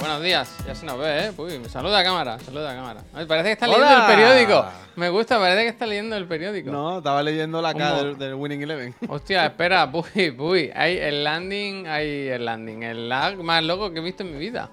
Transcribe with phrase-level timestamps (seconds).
[0.00, 1.32] Buenos días, ya se nos ve, ¿eh?
[1.36, 3.02] Uy, saluda a cámara, saluda a cámara.
[3.12, 4.64] Ay, parece que está leyendo el periódico.
[4.96, 6.70] Me gusta, parece que está leyendo el periódico.
[6.70, 8.94] No, estaba leyendo la cara del, del Winning Eleven.
[9.08, 10.70] Hostia, espera, puy, puy.
[10.74, 12.82] Hay el landing, hay el landing.
[12.82, 14.70] El lag más loco que he visto en mi vida.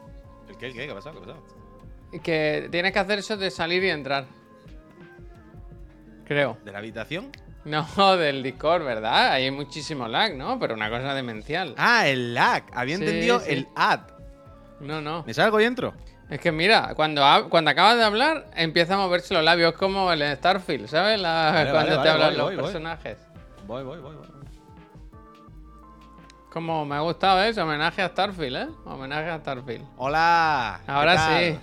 [0.50, 0.68] ¿El qué?
[0.68, 0.86] ¿El qué?
[0.86, 1.22] ¿Qué ha pasado?
[1.22, 1.44] ¿Qué ha pasado?
[2.24, 4.26] Que tienes que hacer eso de salir y entrar.
[6.26, 6.58] Creo.
[6.64, 7.32] ¿De la habitación?
[7.66, 7.86] No,
[8.18, 9.34] del Discord, ¿verdad?
[9.34, 10.58] Hay muchísimo lag, ¿no?
[10.58, 11.76] Pero una cosa demencial.
[11.78, 12.64] Ah, el lag.
[12.74, 13.52] Había Sí, entendido sí.
[13.52, 14.00] el ad.
[14.80, 15.24] No, no.
[15.26, 15.94] ¿Me salgo y entro?
[16.30, 20.22] Es que mira, cuando, cuando acabas de hablar, empieza a moverse los labios como el
[20.38, 21.20] Starfield, ¿sabes?
[21.20, 23.18] La- Vale, cuando vale, te vale, hablan los voy, personajes.
[23.66, 24.28] Voy, voy, voy, voy.
[26.52, 28.68] Como me ha gustado eso, homenaje a Starfield, ¿eh?
[28.86, 29.86] Homenaje a Starfield.
[29.98, 30.80] Hola.
[30.86, 31.44] ¿qué Ahora tal?
[31.44, 31.60] sí.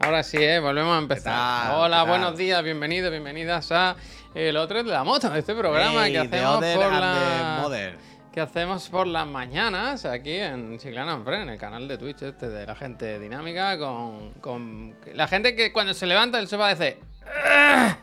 [0.00, 0.60] Ahora sí, ¿eh?
[0.60, 1.72] Volvemos a empezar.
[1.74, 3.96] Hola, buenos días, bienvenidos, bienvenidas a
[4.34, 7.58] El Otro de la Moto, este programa que hacemos por la...
[7.62, 7.98] mother.
[8.36, 12.20] Que hacemos por las mañanas aquí en Chiclana en Fren, en el canal de Twitch
[12.20, 16.68] este de la gente dinámica, con, con la gente que cuando se levanta del sofá
[16.68, 17.96] dice "Ah".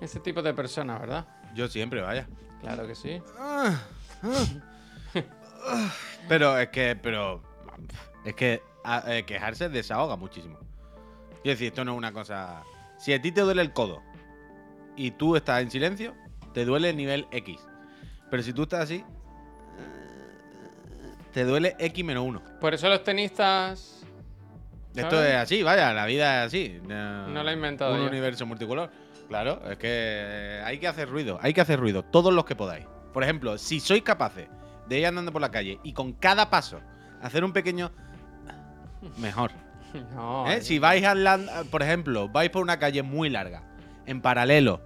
[0.00, 1.26] ese tipo de personas, ¿verdad?
[1.54, 2.26] Yo siempre, vaya.
[2.62, 3.20] Claro que sí.
[6.26, 7.42] Pero es que, pero.
[8.24, 10.56] Es que a- eh, quejarse desahoga muchísimo.
[11.42, 12.62] Quiero decir, esto no es una cosa.
[12.96, 14.00] Si a ti te duele el codo
[14.96, 16.14] y tú estás en silencio,
[16.54, 17.58] te duele nivel X.
[18.30, 19.04] Pero si tú estás así,
[21.32, 22.42] te duele X menos uno.
[22.60, 24.02] Por eso los tenistas
[24.94, 25.30] Esto ¿Sabes?
[25.30, 26.80] es así, vaya, la vida es así.
[26.86, 28.06] No, No lo he inventado Un yo.
[28.08, 28.90] universo multicolor.
[29.28, 32.84] Claro, es que hay que hacer ruido, hay que hacer ruido, todos los que podáis.
[33.12, 34.48] Por ejemplo, si sois capaces
[34.88, 36.80] de ir andando por la calle y con cada paso
[37.22, 37.92] hacer un pequeño.
[39.18, 39.52] Mejor.
[40.14, 40.60] no, ¿eh?
[40.62, 43.62] Si vais andando, por ejemplo, vais por una calle muy larga,
[44.06, 44.80] en paralelo,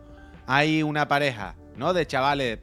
[0.46, 1.94] hay una pareja, ¿no?
[1.94, 2.58] De chavales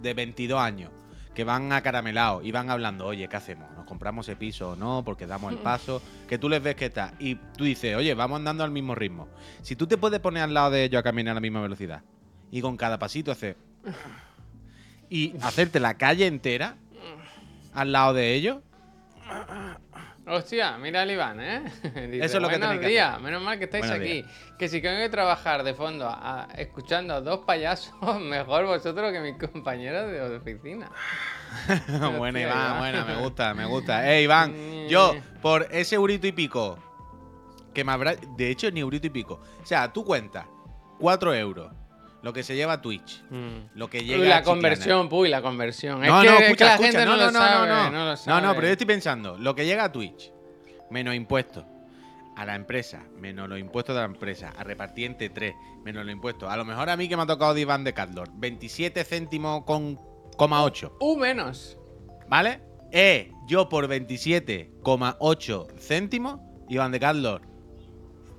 [0.00, 0.90] de 22 años
[1.34, 3.70] que van acaramelados y van hablando, oye, ¿qué hacemos?
[3.72, 5.02] ¿Nos compramos ese piso o no?
[5.04, 6.00] Porque damos el paso.
[6.28, 7.14] Que tú les ves que está.
[7.18, 9.28] Y tú dices, oye, vamos andando al mismo ritmo.
[9.62, 12.02] Si tú te puedes poner al lado de ellos a caminar a la misma velocidad
[12.50, 13.56] y con cada pasito hacer.
[15.10, 16.76] Y hacerte la calle entera
[17.74, 18.58] al lado de ellos.
[20.26, 21.62] Hostia, mira al Iván, ¿eh?
[22.10, 23.22] Dice, Eso es lo que tenéis que días, hacer".
[23.22, 24.24] menos mal que estáis Buenos aquí.
[24.58, 29.20] Que si tengo que trabajar de fondo a- escuchando a dos payasos, mejor vosotros que
[29.20, 30.90] mis compañeros de oficina.
[31.88, 32.78] buena, Hostia, Iván, Iván.
[32.78, 34.10] buena, me gusta, me gusta.
[34.12, 36.78] Eh, Iván, yo, por ese eurito y pico,
[37.74, 38.14] que me habrá.
[38.14, 39.40] De hecho, ni eurito y pico.
[39.62, 40.46] O sea, tú cuentas
[41.00, 41.70] 4 euros,
[42.24, 43.22] lo que se lleva Twitch,
[43.74, 44.20] lo que llega.
[44.22, 46.00] Uy, la conversión, puy, la conversión.
[46.00, 46.78] No, es que, no, es que la escucha.
[46.90, 47.98] gente no, no, lo no, sabe, no, no, no.
[48.04, 48.42] lo No, sabe.
[48.46, 50.32] no, pero yo estoy pensando, lo que llega a Twitch,
[50.90, 51.66] menos impuestos,
[52.34, 55.54] a la empresa, menos los impuestos de la empresa, a repartir entre 3,
[55.84, 56.50] menos los impuestos.
[56.50, 59.64] A lo mejor a mí que me ha tocado de Iván de Catlor, 27 céntimos
[59.64, 60.00] con
[60.38, 60.96] coma 8.
[61.00, 61.76] U menos.
[62.28, 62.62] ¿Vale?
[62.90, 67.40] Eh, yo por 27,8 céntimos, Iván de Carlos,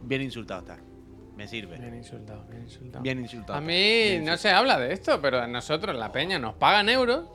[0.01, 0.79] bien insultado está.
[1.35, 1.77] Me sirve.
[1.77, 3.03] Bien insultado, bien insultado.
[3.03, 3.57] Bien insultado.
[3.57, 7.25] A mí no se habla de esto, pero a nosotros, la peña, nos pagan euros.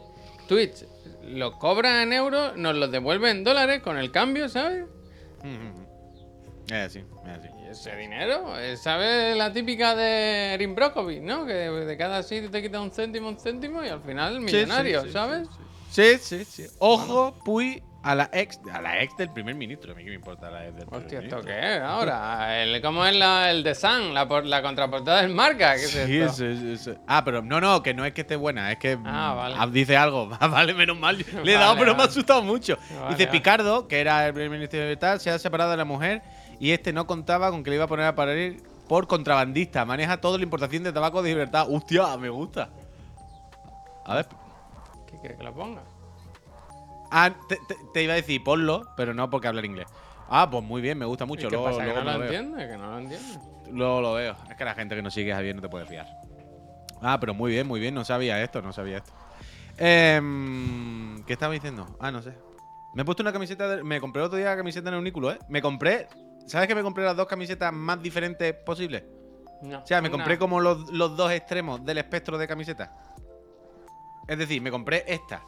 [0.48, 0.84] Twitch
[1.22, 4.84] lo cobra en euros, nos lo devuelve en dólares con el cambio, ¿sabes?
[5.42, 5.80] insultado.
[6.66, 7.48] Es así, es así.
[7.64, 11.44] Y ese dinero, eh, ¿sabes la típica de Erin Brockovich, no?
[11.44, 15.06] Que de, cada sitio te quita un céntimo, un céntimo y al final millonario, sí,
[15.08, 15.48] sí, ¿sabes?
[15.90, 16.66] Sí, sí, sí.
[16.78, 19.92] Ojo, Puy, a la ex, a la ex del primer ministro.
[19.92, 21.54] A mí que me importa la ex del primer Hostia, ¿esto ministro.
[21.60, 22.62] qué es ahora?
[22.62, 24.14] El, ¿Cómo es la, el de Sun?
[24.14, 25.74] La, por- la contraportada del marca.
[25.76, 26.32] ¿Qué es Sí, esto?
[26.32, 26.94] sí, sí.
[27.06, 29.54] Ah, pero no, no, que no es que esté buena, es que Ah, mm, vale.
[29.58, 30.28] ah, dice algo.
[30.40, 31.18] Vale, menos mal.
[31.18, 32.78] Le he Vale, dado, pero me ha asustado mucho.
[33.10, 33.26] Dice.
[33.26, 36.22] Picardo, que era el primer ministro de tal, se ha separado de la mujer
[36.58, 39.84] y este no contaba con que le iba a poner a parir por contrabandista.
[39.84, 41.66] Maneja toda la importación de tabaco de libertad.
[41.70, 42.70] Hostia, me gusta.
[44.06, 44.26] A ver.
[45.06, 45.82] ¿Qué quieres que lo ponga?
[47.10, 49.88] Ah, te, te- te iba a decir ponlo, pero no porque hablar inglés.
[50.28, 51.48] Ah, pues muy bien, me gusta ¿Y mucho.
[51.48, 51.78] ¿Qué luego, pasa?
[51.84, 52.68] ¿Que luego no lo entiende?
[52.68, 53.38] ¿Que no lo entiende?
[53.72, 54.36] Luego lo veo.
[54.48, 56.06] Es que la gente que no sigue Javier no te puede fiar.
[57.02, 57.94] Ah, pero muy bien, muy bien.
[57.94, 59.12] No sabía esto, no sabía esto.
[59.78, 61.96] Em, ¿Qué estaba diciendo?
[62.00, 62.32] Ah, no sé.
[62.94, 63.68] Me he puesto una camiseta.
[63.76, 65.38] de- me compré otro día la camiseta en el unículo, ¿eh?
[65.48, 66.08] Me compré.
[66.46, 69.04] ¿Sabes que me compré las dos camisetas más diferentes posibles?
[69.62, 69.80] No.
[69.80, 72.90] O sea, me Una- compré como los, los dos extremos del espectro de camisetas.
[74.26, 75.42] Es decir, me compré esta.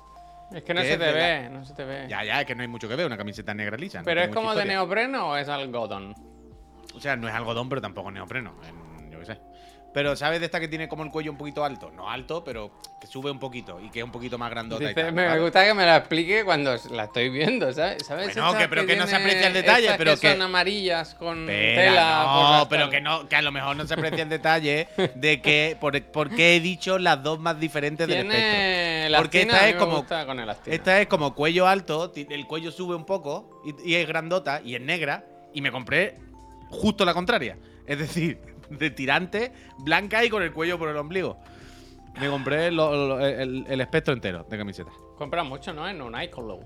[0.54, 2.06] Es que no se te la- ve, no se te ve.
[2.08, 3.98] Ya, ya, es que no hay mucho que ver, una camiseta negra lisa.
[3.98, 6.14] no ¿Pero es como de neopreno o es algodón?
[6.94, 8.54] O sea, no es algodón, pero tampoco es neopreno.
[8.68, 9.38] en- yo qué sé.
[9.94, 11.90] Pero ¿sabes de esta que tiene como el cuello un poquito alto?
[11.90, 14.94] No alto, pero que sube un poquito y que es un poquito más grandota y
[14.94, 18.06] tal, me, gusta que me la explique cuando la estoy viendo, ¿sabes?
[18.06, 21.48] ¿Sabes Bueno, que- pero que no se aprecia el detalle, pero que, son amarillas con
[21.48, 22.58] Espera, tela.
[22.60, 25.76] no, pero que no, que a lo mejor no se aprecia el detalle de que
[25.78, 29.18] por, por qué he dicho las dos más diferentes del espectro.
[29.18, 30.40] Porque esta es como- con.
[30.66, 34.74] Esta es como cuello alto, el cuello sube un poco y, y es grandota y
[34.74, 35.24] es negra.
[35.52, 36.16] Y me compré
[36.70, 37.58] justo la contraria.
[37.86, 38.40] Es decir,
[38.78, 41.38] de tirante, blanca y con el cuello por el ombligo.
[42.20, 44.92] Me compré lo- lo- el, el espectro entero de camisetas.
[45.16, 45.88] Compras mucho, ¿no?
[45.88, 46.60] En un Icolow.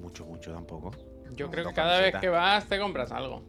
[0.00, 0.90] Mucho, mucho tampoco.
[1.34, 3.42] Yo No, creo que cada vez que vas te compras algo.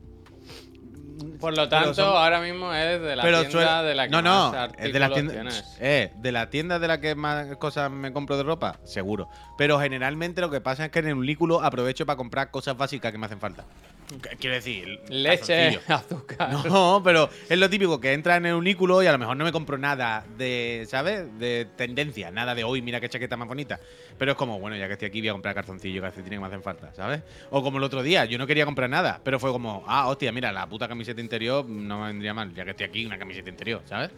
[1.40, 4.22] Por lo tanto, son- ahora mismo es de la Pero tienda de la que no,
[4.22, 5.78] no, más es de las tiendas, tienes.
[5.80, 9.28] eh, de la tienda de la que más cosas me compro de ropa, seguro.
[9.58, 13.12] Pero generalmente lo que pasa es que en el unículo aprovecho para comprar cosas básicas
[13.12, 13.66] que me hacen falta.
[14.10, 16.50] Qu- Quiero decir, Leche, azúcar.
[16.66, 19.46] No, pero es lo típico que entra en el unículo y a lo mejor no
[19.46, 21.26] me compro nada de, ¿sabes?
[21.40, 23.80] De tendencia, nada de hoy, mira qué chaqueta más bonita.
[24.18, 26.48] Pero es como, bueno, ya que estoy aquí voy a comprar calzoncillos, calcetines que me
[26.48, 27.22] hacen falta, ¿sabes?
[27.50, 30.32] O como el otro día, yo no quería comprar nada, pero fue como, ah, hostia,
[30.32, 33.50] mira, la puta camiseta interior no me vendría mal, ya que estoy aquí, una camiseta
[33.50, 34.12] interior, ¿sabes?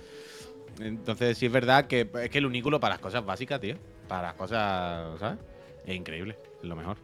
[0.80, 3.76] Entonces sí es verdad que es que el unículo para las cosas básicas, tío,
[4.08, 5.40] para las cosas, ¿sabes?
[5.86, 6.98] Es increíble, es lo mejor.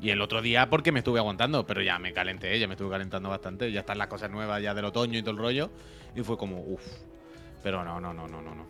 [0.00, 2.90] Y el otro día porque me estuve aguantando, pero ya me calenté, ya me estuve
[2.90, 3.72] calentando bastante.
[3.72, 5.70] Ya están las cosas nuevas ya del otoño y todo el rollo.
[6.14, 6.84] Y fue como, uff.
[7.62, 8.66] Pero no, no, no, no, no, no.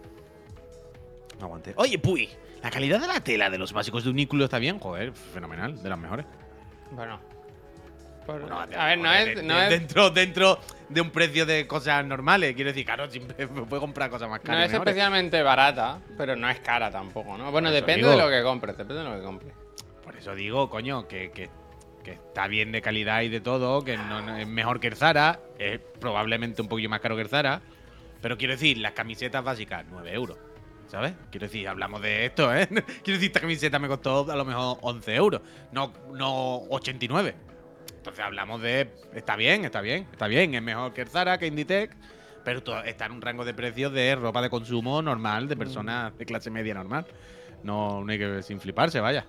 [1.38, 1.74] No aguanté.
[1.76, 2.28] Oye, Puy,
[2.62, 4.78] la calidad de la tela de los básicos de unículo está bien.
[4.78, 6.24] Joder, fenomenal, de las mejores.
[6.92, 7.20] Bueno.
[8.28, 10.58] Por- Bueno, a ver, no es, de- no de- es, Dentro, dentro
[10.90, 12.54] de un precio de cosas normales.
[12.54, 14.64] Quiero decir, claro, siempre me puedo comprar cosas más no caras.
[14.64, 14.92] es y mejores.
[14.92, 17.50] especialmente barata, pero no es cara tampoco, ¿no?
[17.50, 18.10] Bueno, depende digo.
[18.10, 19.54] de lo que compres, depende de lo que compres.
[20.04, 21.48] Por eso digo, coño, que, que-
[22.04, 24.96] que está bien de calidad y de todo, que no, no- es mejor que el
[24.96, 27.62] Zara, es probablemente un poquillo más caro que el Zara,
[28.20, 30.36] pero quiero decir, las camisetas básicas, 9 euros,
[30.88, 31.14] ¿sabes?
[31.30, 32.66] Quiero decir, hablamos de esto, ¿eh?
[33.02, 35.40] Quiero decir, esta camiseta me costó a lo mejor 11 euros,
[35.72, 37.47] no, no 89.
[37.98, 41.48] Entonces hablamos de, está bien, está bien, está bien, es mejor que el Zara, que
[41.48, 41.96] Inditex,
[42.44, 46.24] pero está en un rango de precios de ropa de consumo normal, de personas de
[46.24, 47.06] clase media normal.
[47.64, 49.26] No, no hay que sin fliparse, vaya.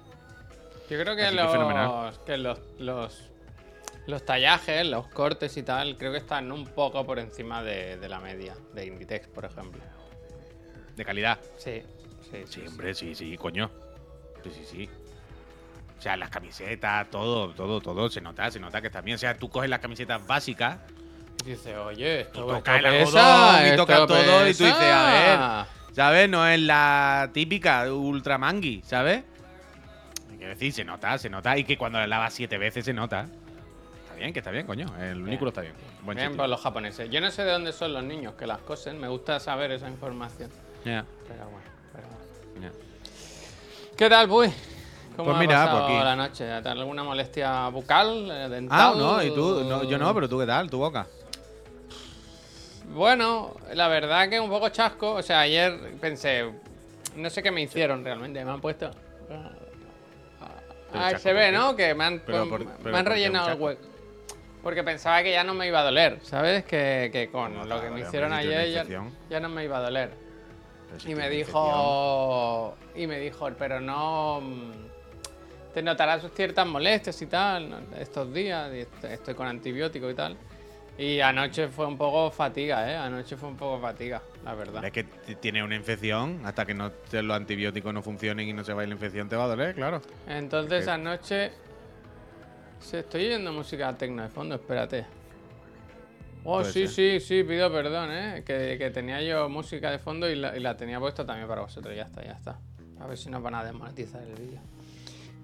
[0.87, 3.31] Yo creo que, Así los, que los, los,
[4.05, 8.07] los tallajes, los cortes y tal, creo que están un poco por encima de, de
[8.07, 9.81] la media, de Inditex, por ejemplo.
[10.95, 11.39] De calidad.
[11.57, 11.81] Sí,
[12.29, 13.71] sí, Sí, hombre, sí, sí, coño.
[14.43, 14.89] Sí, sí, sí.
[15.99, 19.15] O sea, las camisetas, todo, todo, todo, se nota, se nota que está bien.
[19.15, 20.77] O sea, tú coges las camisetas básicas,
[21.45, 24.63] Y dice, oye, esto, Y esto toca el pesa, algodón, y toca todo, y tú
[24.63, 25.61] dices, pesa".
[25.61, 26.29] a ¿sabes?
[26.29, 29.23] No es la típica ultra mangui, ¿sabes?
[30.37, 31.57] Quiero decir, se nota, se nota.
[31.57, 33.25] Y que cuando la lavas siete veces se nota.
[34.03, 34.87] Está bien, que está bien, coño.
[35.01, 35.73] El unículo está bien.
[36.03, 37.09] Buen Bien por los japoneses.
[37.09, 39.89] Yo no sé de dónde son los niños que las cosen, me gusta saber esa
[39.89, 40.49] información.
[40.85, 42.71] Ya, Pero bueno, pero bueno.
[42.71, 43.95] ya.
[43.97, 44.49] ¿Qué tal, Puy?
[45.19, 46.03] ¿Cómo Pues mira, pasado pues aquí.
[46.05, 46.49] la noche?
[46.49, 48.79] ¿Alguna molestia bucal, eh, dental?
[48.79, 51.07] Ah, no, y tú, no, yo no, pero tú qué tal, tu boca.
[52.93, 55.15] Bueno, la verdad que un poco chasco.
[55.15, 56.49] O sea, ayer pensé,
[57.17, 58.45] no sé qué me hicieron realmente.
[58.45, 58.91] Me han puesto.
[60.93, 61.51] Ah, chasco, se ¿por ve?
[61.51, 61.75] ¿no?
[61.75, 63.81] Que me han, Pero me por- han pero ¿por rellenado el hueco.
[64.63, 66.63] Porque pensaba que ya no me iba a doler, ¿sabes?
[66.63, 68.85] Que, que con No, lo que claro, me hicieron ayer
[69.29, 70.11] ya, no me iba a doler.
[70.97, 72.73] Si Y me dijo.
[72.95, 74.41] Y me dijo, pero no.
[75.79, 78.69] Te notarás ciertas molestias y tal estos días.
[79.01, 80.35] estoy con antibiótico y tal.
[80.97, 82.97] Y anoche fue un poco fatiga, ¿eh?
[82.97, 84.83] Anoche fue un poco fatiga, la verdad.
[84.83, 85.05] Es que
[85.39, 88.89] tiene una infección, hasta que no te- los antibióticos no funcionen y no se vaya
[88.89, 90.01] la infección, te va a doler, claro.
[90.27, 91.53] Entonces anoche.
[92.81, 95.05] Sí, estoy oyendo música tecno de fondo, espérate.
[96.43, 96.89] Oh, sí, ser.
[96.89, 98.43] sí, sí, pido perdón, ¿eh?
[98.45, 101.61] Que, que tenía yo música de fondo y la, y la tenía puesta también para
[101.61, 101.95] vosotros.
[101.95, 102.57] Ya está, ya está.
[102.99, 104.59] A ver si nos van a desmonetizar el vídeo.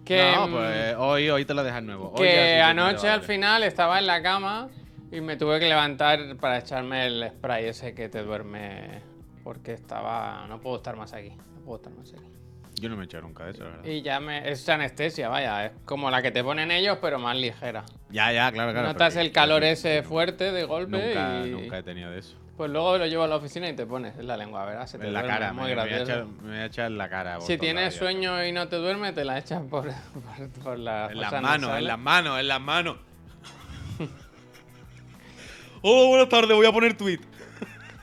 [0.05, 2.11] Que, no, mm, pues hoy, hoy te lo dejas nuevo.
[2.11, 4.69] Hoy que anoche al final estaba en la cama
[5.11, 9.01] y me tuve que levantar para echarme el spray ese que te duerme.
[9.43, 10.45] Porque estaba.
[10.47, 11.29] No puedo estar más aquí.
[11.29, 12.23] No puedo estar más aquí.
[12.75, 13.85] Yo no me he hecho nunca de eso, la verdad.
[13.85, 14.49] Y ya me.
[14.49, 15.65] Es anestesia, vaya.
[15.67, 17.83] Es como la que te ponen ellos, pero más ligera.
[18.09, 18.87] Ya, ya, claro, claro.
[18.89, 21.51] Notas el calor ese fuerte de golpe Nunca, y.
[21.51, 22.35] nunca he tenido de eso.
[22.57, 24.87] Pues luego lo llevo a la oficina y te pones en la lengua, ¿verdad?
[24.87, 26.11] Se te En la duerme, cara, me, muy me voy a gracioso.
[26.13, 27.41] echar, me voy a echar en la cara.
[27.41, 29.83] Si tienes sueño y no te duermes, te la echas por,
[30.13, 32.97] por, por la En las manos, en las manos, en las manos.
[35.81, 37.19] Hola, buenas tardes, voy a poner tweet.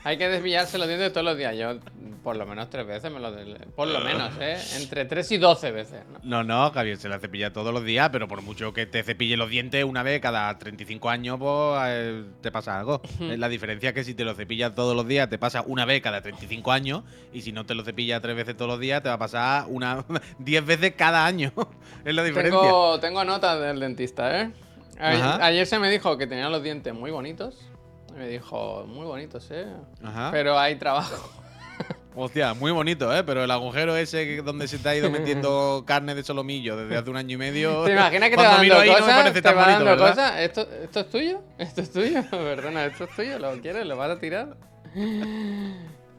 [0.05, 1.55] Hay que desvillarse los dientes todos los días.
[1.55, 1.79] Yo,
[2.23, 3.33] por lo menos tres veces me lo.
[3.75, 4.57] Por lo menos, ¿eh?
[4.77, 6.01] Entre tres y doce veces.
[6.11, 6.19] ¿no?
[6.23, 9.37] No, no, Javier se la cepilla todos los días, pero por mucho que te cepille
[9.37, 13.01] los dientes una vez cada 35 años, pues eh, te pasa algo.
[13.19, 16.01] La diferencia es que si te lo cepillas todos los días, te pasa una vez
[16.01, 19.09] cada 35 años, y si no te lo cepillas tres veces todos los días, te
[19.09, 20.05] va a pasar una
[20.39, 21.53] 10 veces cada año.
[22.05, 22.59] es la diferencia.
[22.59, 24.51] Tengo, tengo notas del dentista, ¿eh?
[24.99, 25.45] A-.
[25.45, 27.69] Ayer se me dijo que tenía los dientes muy bonitos.
[28.15, 29.65] Me dijo, muy bonitos, ¿eh?
[30.03, 30.29] Ajá.
[30.31, 31.31] Pero hay trabajo.
[32.15, 33.23] Hostia, muy bonito, ¿eh?
[33.23, 37.09] Pero el agujero ese donde se te ha ido metiendo carne de solomillo desde hace
[37.09, 37.83] un año y medio.
[37.83, 39.07] ¿Te imaginas que te va dando no cosas?
[39.07, 40.39] parece ¿Te va dando cosas?
[40.39, 41.41] ¿Esto, ¿Esto es tuyo?
[41.57, 42.23] ¿Esto es tuyo?
[42.29, 43.39] Perdona, ¿esto es tuyo?
[43.39, 43.85] ¿Lo quieres?
[43.87, 44.55] ¿Lo vas a tirar?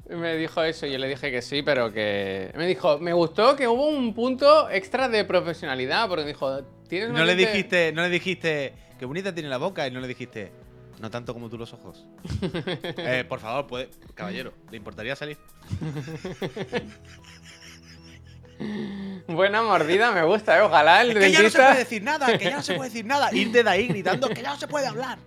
[0.08, 2.50] Me dijo eso y yo le dije que sí, pero que...
[2.56, 7.08] Me dijo, me gustó que hubo un punto extra de profesionalidad, porque me dijo, tienes
[7.08, 10.08] No unos le dijiste, no le dijiste, qué bonita tiene la boca, y no le
[10.08, 10.52] dijiste,
[11.04, 12.06] no tanto como tú los ojos.
[12.96, 15.36] Eh, por favor, puede, caballero, ¿le importaría salir?
[19.26, 20.60] Buena mordida, me gusta, ¿eh?
[20.62, 22.88] Ojalá el Es que ya no se puede decir nada, que ya no se puede
[22.90, 23.34] decir nada.
[23.34, 25.18] Irte de ahí gritando que ya no se puede hablar.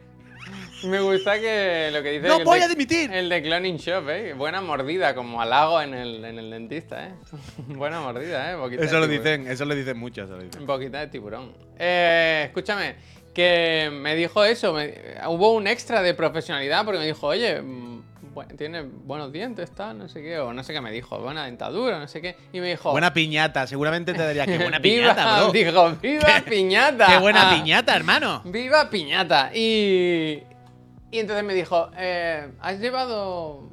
[0.83, 3.11] Me gusta que lo que dice ¡No el voy de- a dimitir!
[3.11, 4.33] El de Cloning Shop, ¿eh?
[4.33, 7.13] Buena mordida, como halago en el, en el dentista, ¿eh?
[7.67, 8.55] Buena mordida, ¿eh?
[8.55, 9.97] Boquita Eso lo dicen, eso lo dicen.
[10.01, 11.53] Un poquito de tiburón.
[11.79, 12.95] Eh, escúchame,
[13.37, 14.95] que me dijo eso, me-
[15.27, 18.01] hubo un extra de profesionalidad porque me dijo, oye, mm,
[18.57, 21.99] tiene buenos dientes, tal, no sé qué, o no sé qué me dijo, buena dentadura,
[21.99, 22.89] no sé qué, y me dijo...
[22.91, 25.51] Buena piñata, seguramente te daría que buena piñata, bro.
[25.51, 27.05] Dijo, viva piñata.
[27.07, 28.41] Qué buena Ah, piñata, hermano.
[28.45, 29.51] Viva piñata.
[29.53, 30.41] Y,
[31.11, 33.69] y entonces me dijo, eh, ¿has llevado...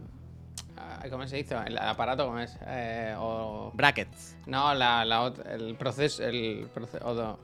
[0.77, 1.57] ah, ¿Cómo se dice?
[1.67, 2.55] El aparato, ¿cómo es?
[2.67, 3.71] Eh, o...
[3.75, 4.37] Brackets.
[4.47, 7.39] No, la, la el proceso, el proceso,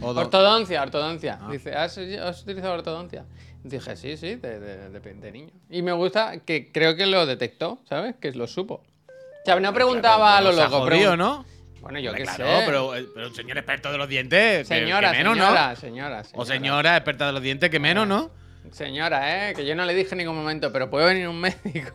[0.00, 1.38] odo- ortodoncia, ortodoncia.
[1.42, 1.48] Ah.
[1.50, 3.24] Dice, ¿has, has utilizado ortodoncia?
[3.64, 5.52] Dije, sí, sí, de, de- de- de niño.
[5.70, 8.16] Y me gusta que creo que lo detectó, ¿sabes?
[8.20, 8.82] Que lo supo.
[9.06, 10.86] O sea, no preguntaba Claro, a lo loco.
[10.88, 11.44] pregun- ¿no?
[11.80, 12.62] Bueno, yo qué claro, sé.
[12.66, 14.68] Pero, eh, pero un señor experto de los dientes.
[14.68, 15.76] señora, que menos, señora, ¿no?
[15.76, 18.30] señora, O señora experta de los dientes, que menos, ¿no?
[18.70, 19.54] Señora, ¿eh?
[19.54, 21.90] Que yo no le dije en ningún momento, pero puede venir un médico.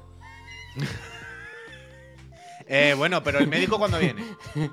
[2.70, 4.24] Eh, bueno, pero el médico cuando viene.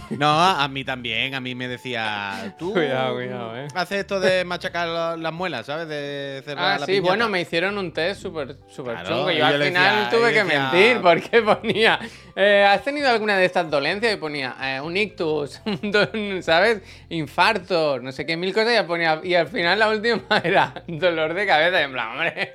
[0.10, 3.68] No, a mí también, a mí me decía, tú Cuidado, cuidado, eh.
[3.74, 5.86] haces esto de machacar la- las muelas, ¿sabes?
[5.88, 7.08] De cerrar Ah, la sí, piñata.
[7.08, 9.30] bueno, me hicieron un test súper súper Claro, chungo.
[9.30, 11.98] Yo al final decía- tuve que decía- mentir porque ponía,
[12.36, 14.12] eh, ¿has tenido alguna de estas dolencias?
[14.14, 16.80] Y ponía eh, un ictus, un ¿sabes?
[17.10, 18.80] Infarto, no sé qué, mil cosas.
[18.80, 21.80] Y, ponía, y al final la última era dolor de cabeza.
[21.80, 22.52] Y en plan, hombre,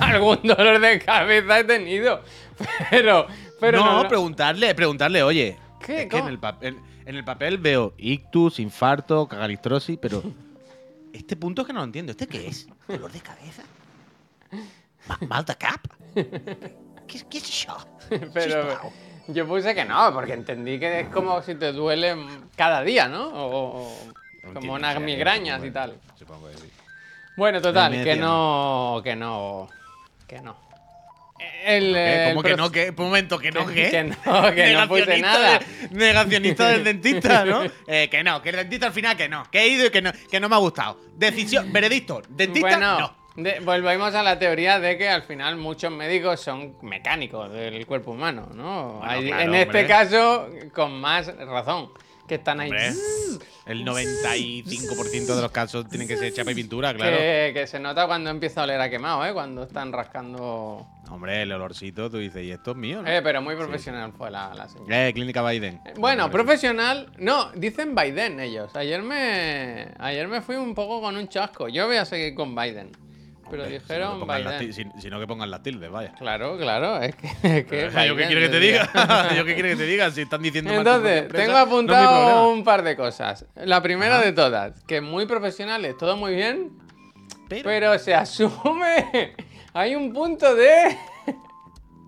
[0.00, 2.22] algún dolor de cabeza he tenido.
[2.90, 3.26] Pero,
[3.60, 5.56] pero no, no, preguntarle, preguntarle, oye.
[5.84, 6.02] ¿Qué?
[6.02, 10.22] es que en el, papel, en el papel veo ictus, infarto, cagalistrosis, pero
[11.12, 12.12] este punto es que no lo entiendo.
[12.12, 12.68] ¿Este qué es?
[12.86, 13.62] ¿Dolor de cabeza?
[15.08, 15.80] Ma- ¿Malta cap?
[16.14, 17.76] ¿Qué, qué es eso?
[18.32, 18.78] Pero
[19.28, 22.16] yo puse que no, porque entendí que es como si te duele
[22.56, 23.28] cada día, ¿no?
[23.28, 23.96] O, o-
[24.44, 25.96] No como unas migrañas y tal.
[26.18, 26.70] Supongo que sí.
[27.36, 29.68] Bueno, total, que no, que no,
[30.26, 30.56] que no.
[31.64, 32.70] El, el ¿Cómo que proce- no?
[32.72, 32.90] ¿Qué?
[32.90, 33.90] Un momento, ¿que no qué?
[33.90, 35.58] Que no, que no puse nada.
[35.58, 37.62] de- negacionista del dentista, ¿no?
[37.86, 39.44] Eh, que no, que el dentista al final que no.
[39.50, 40.98] Que he ido y que no, que no me ha gustado.
[41.16, 42.98] Decisión, veredicto, dentista, Bueno,
[43.36, 43.42] no.
[43.42, 48.12] de- volvemos a la teoría de que al final muchos médicos son mecánicos del cuerpo
[48.12, 48.94] humano, ¿no?
[48.98, 49.62] Bueno, Hay- claro, en hombre.
[49.62, 51.90] este caso, con más razón,
[52.30, 52.70] que están ahí.
[52.70, 52.92] Hombre,
[53.66, 57.16] el 95% de los casos tienen que ser chapa y pintura, claro.
[57.16, 59.32] Que, que se nota cuando empieza a oler a quemado, ¿eh?
[59.32, 60.86] Cuando están rascando.
[61.10, 63.08] Hombre, el olorcito, tú dices, y esto es mío, ¿no?
[63.08, 65.12] Eh, Eh, pero muy profesional fue la, la señora.
[65.12, 65.80] Clínica Biden.
[65.96, 67.10] Bueno, profesional.
[67.18, 68.74] No, dicen Biden ellos.
[68.76, 69.88] Ayer me.
[69.98, 71.66] Ayer me fui un poco con un chasco.
[71.68, 72.92] Yo voy a seguir con Biden.
[73.50, 74.26] Pero Hombre, dijeron
[74.58, 74.72] Biden.
[74.72, 76.12] si- sino que pongan las tildes, vaya.
[76.18, 77.00] Claro, claro.
[77.02, 77.26] Es que.
[77.26, 78.88] es que ¿Yo qué Biden, quiero que te diga?
[79.36, 80.10] ¿Yo qué quiero que te diga?
[80.10, 82.48] Si están diciendo Entonces, empresa, tengo no apuntado problema.
[82.48, 83.46] un par de cosas.
[83.56, 86.70] La primera de todas, que muy profesionales, todo muy bien,
[87.48, 89.34] Pero, pero se asume.
[89.74, 90.96] Hay un punto de.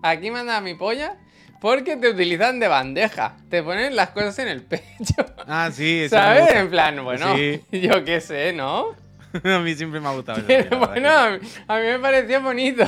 [0.01, 1.17] Aquí manda mi polla.
[1.61, 3.37] Porque te utilizan de bandeja.
[3.49, 4.83] Te ponen las cosas en el pecho.
[5.47, 6.53] Ah, sí, eso ¿Sabes?
[6.55, 7.61] En plan, bueno, Sí.
[7.71, 8.87] yo qué sé, ¿no?
[9.43, 10.77] a mí siempre me ha gustado eso.
[10.77, 11.29] Bueno, a
[11.79, 12.83] mí, me pareció bonito.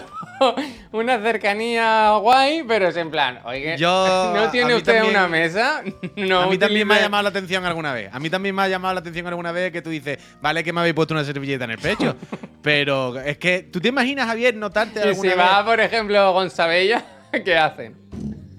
[0.92, 5.82] una cercanía guay, pero es en plan, oye, Yo- ¿no tiene usted también- una mesa?
[6.16, 8.10] No a mí también me ha llamado la atención alguna vez.
[8.14, 10.72] A mí también me ha llamado la atención alguna vez que tú dices, vale que
[10.74, 12.16] me habéis puesto una servilleta en el pecho.
[12.62, 15.38] pero es que, ¿tú te imaginas, Javier, notarte Y alguna si vez?
[15.38, 17.04] va, por ejemplo, Gonzabella,
[17.44, 17.96] ¿qué hacen?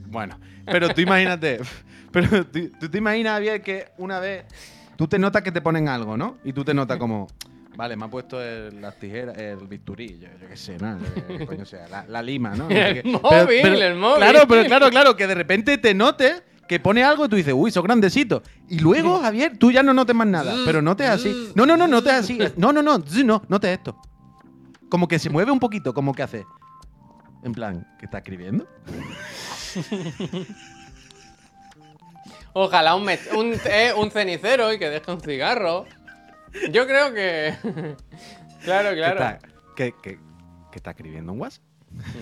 [0.07, 1.61] Bueno, pero tú imagínate.
[2.13, 4.45] Pero tú, tú te imaginas, Javier, que una vez
[4.97, 6.39] tú te notas que te ponen algo, ¿no?
[6.45, 7.29] Y tú te notas como,
[7.77, 10.99] Vale, me ha puesto el- las tijeras, el bisturí, yo, yo qué sé, ¿no?
[11.29, 12.69] Qué coño sea, la, la lima, ¿no?
[12.71, 14.17] El móvil, el móvil.
[14.17, 17.55] Claro, pero claro, claro, que de repente te notes que pone algo y tú dices,
[17.57, 18.43] uy, sos grandecito.
[18.69, 21.53] Y luego, Javier, tú ya no notes más nada, pero notes así.
[21.55, 22.39] No, no, no, notes así.
[22.57, 23.97] No, no, no, no, notes esto.
[24.89, 26.47] Como que se mueve un poquito, como que hace.
[27.45, 28.67] En plan, ¿qué está escribiendo?
[32.53, 33.03] Ojalá un,
[33.37, 35.85] un, eh, un cenicero y que deje un cigarro.
[36.71, 37.55] Yo creo que.
[38.65, 39.15] claro, ¿Qué claro.
[39.25, 39.39] está,
[39.77, 40.19] qué, qué-
[40.71, 41.63] qué está escribiendo en WhatsApp?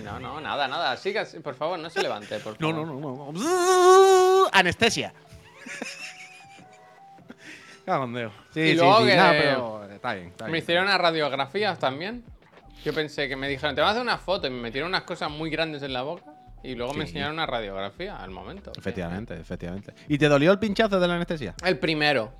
[0.03, 0.95] No, no, nada, nada.
[0.97, 2.87] Siga, por favor, no se levante, por No, favor.
[2.87, 3.39] no, no, no.
[4.45, 5.13] Zzzz, Anestesia.
[7.85, 8.31] Cagondeo.
[8.53, 9.05] Sí, Y sí, luego sí.
[9.07, 10.63] que- nada, pero está bien, está Me bien.
[10.63, 12.23] hicieron unas radiografías también.
[12.83, 15.03] Yo pensé que me dijeron, te vas a hacer una foto y me metieron unas
[15.03, 16.23] cosas muy grandes en la boca.
[16.63, 17.09] Y luego me Sí.
[17.09, 18.71] enseñaron una radiografía al momento.
[18.75, 19.93] Efectivamente, efectivamente.
[20.07, 21.53] ¿Y te dolió el pinchazo de la anestesia?
[21.63, 22.33] El primero.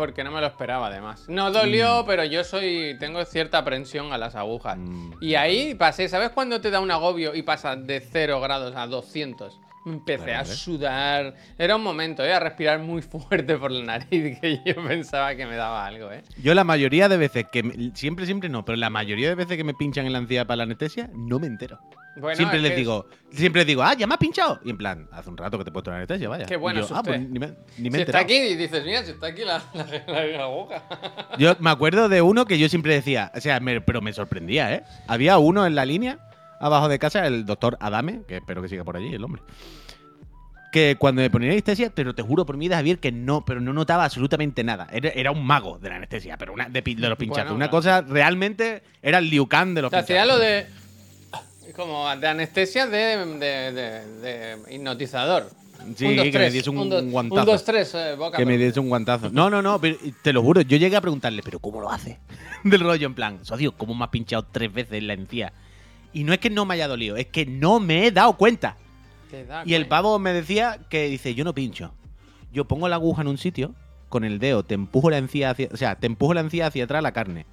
[0.00, 1.26] Porque no me lo esperaba, además.
[1.28, 1.52] No Mm.
[1.52, 2.96] dolió, pero yo soy.
[2.98, 4.78] Tengo cierta aprensión a las agujas.
[4.78, 5.12] Mm.
[5.20, 6.08] Y ahí pasé.
[6.08, 9.60] ¿Sabes cuando te da un agobio y pasas de 0 grados a 200?
[9.86, 10.54] Empecé a Vale.
[10.54, 11.34] sudar.
[11.58, 12.32] Era un momento, ¿eh?
[12.34, 16.22] A respirar muy fuerte por la nariz, que yo pensaba que me daba algo, ¿eh?
[16.42, 17.62] Yo la mayoría de veces que...
[17.62, 20.44] me- siempre, siempre no, pero la mayoría de veces que me pinchan en la encía
[20.46, 21.78] para la anestesia, no me entero.
[22.16, 24.60] Bueno, siempre es les que- digo, siempre les digo, ah, ya me has pinchado.
[24.64, 26.44] Y en plan, hace un rato que te he puesto la anestesia, vaya.
[26.44, 28.84] Qué bueno yo, ah, pues ni me, ni me he Si está aquí y dices,
[28.84, 30.82] mira, si está aquí la, la, la aguja.
[31.38, 34.74] Yo me acuerdo de uno que yo siempre decía, o sea, me- pero me sorprendía,
[34.74, 34.82] ¿eh?
[35.06, 36.18] Había uno en la línea,
[36.60, 39.42] abajo de casa, el doctor Adame, que espero que siga por allí, el hombre.
[40.72, 43.60] Que cuando me ponía anestesia, pero te juro por mi vida, Javier, que no, pero
[43.60, 44.86] no notaba absolutamente nada.
[44.92, 47.44] Era, era un mago de la anestesia, pero una, de, los pinchazos.
[47.50, 47.70] Bueno, una claro.
[47.70, 50.38] cosa realmente era el Liu Kang de los Te hacía pinchazos.
[50.40, 50.66] lo de.
[51.74, 55.50] Como de anestesia de, de, de- de hipnotizador.
[55.96, 56.52] Sí, Un, dos, que me tres.
[56.52, 57.40] diese un guantazo.
[57.40, 58.36] Un, dos, tres, eh, boca.
[58.36, 59.30] Que me diese un guantazo.
[59.32, 62.18] No, no, no, pero te lo juro, yo llegué a preguntarle, ¿pero cómo lo hace?
[62.64, 65.52] Del rollo, en plan, socio, ¿cómo me has pinchado tres veces en la encía?
[66.12, 68.76] Y no es que no me haya dolido, es que no me he dado cuenta.
[69.30, 69.88] Te da Y el cuenta.
[69.96, 71.92] pavo me decía que dice, yo no pincho.
[72.52, 73.74] Yo pongo la aguja en un sitio,
[74.08, 76.82] con el dedo te empujo la encía hacia, o sea, te empujo la encía hacia
[76.84, 77.46] atrás la carne.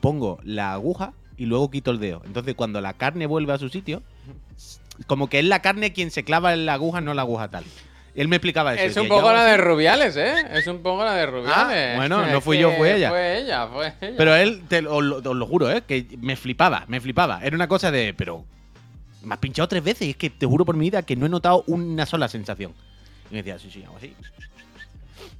[0.00, 2.22] Pongo la aguja y luego quito el dedo.
[2.24, 4.02] Entonces, cuando la carne vuelve a su sitio,
[5.08, 7.64] como que es la carne quien se clava en la aguja, no la aguja tal.
[8.16, 8.82] Él me explicaba eso.
[8.84, 9.50] Es un "Yo poco la así".
[9.50, 10.34] de Rubiales, ¿eh?
[10.52, 11.54] Es un poco la de Rubiales.
[11.56, 13.10] Ah, bueno, Es no fui yo, fue ella.
[13.10, 14.14] Fue ella, fue ella.
[14.16, 15.82] Pero él, te os lo- os lo juro, ¿eh?
[15.86, 17.40] Que me flipaba, me flipaba.
[17.42, 18.44] Era una cosa de, pero
[19.22, 21.26] me has pinchado tres veces y es que te juro por mi vida que no
[21.26, 22.72] he notado una sola sensación.
[23.30, 24.14] Y me decía, sí, sí, hago así.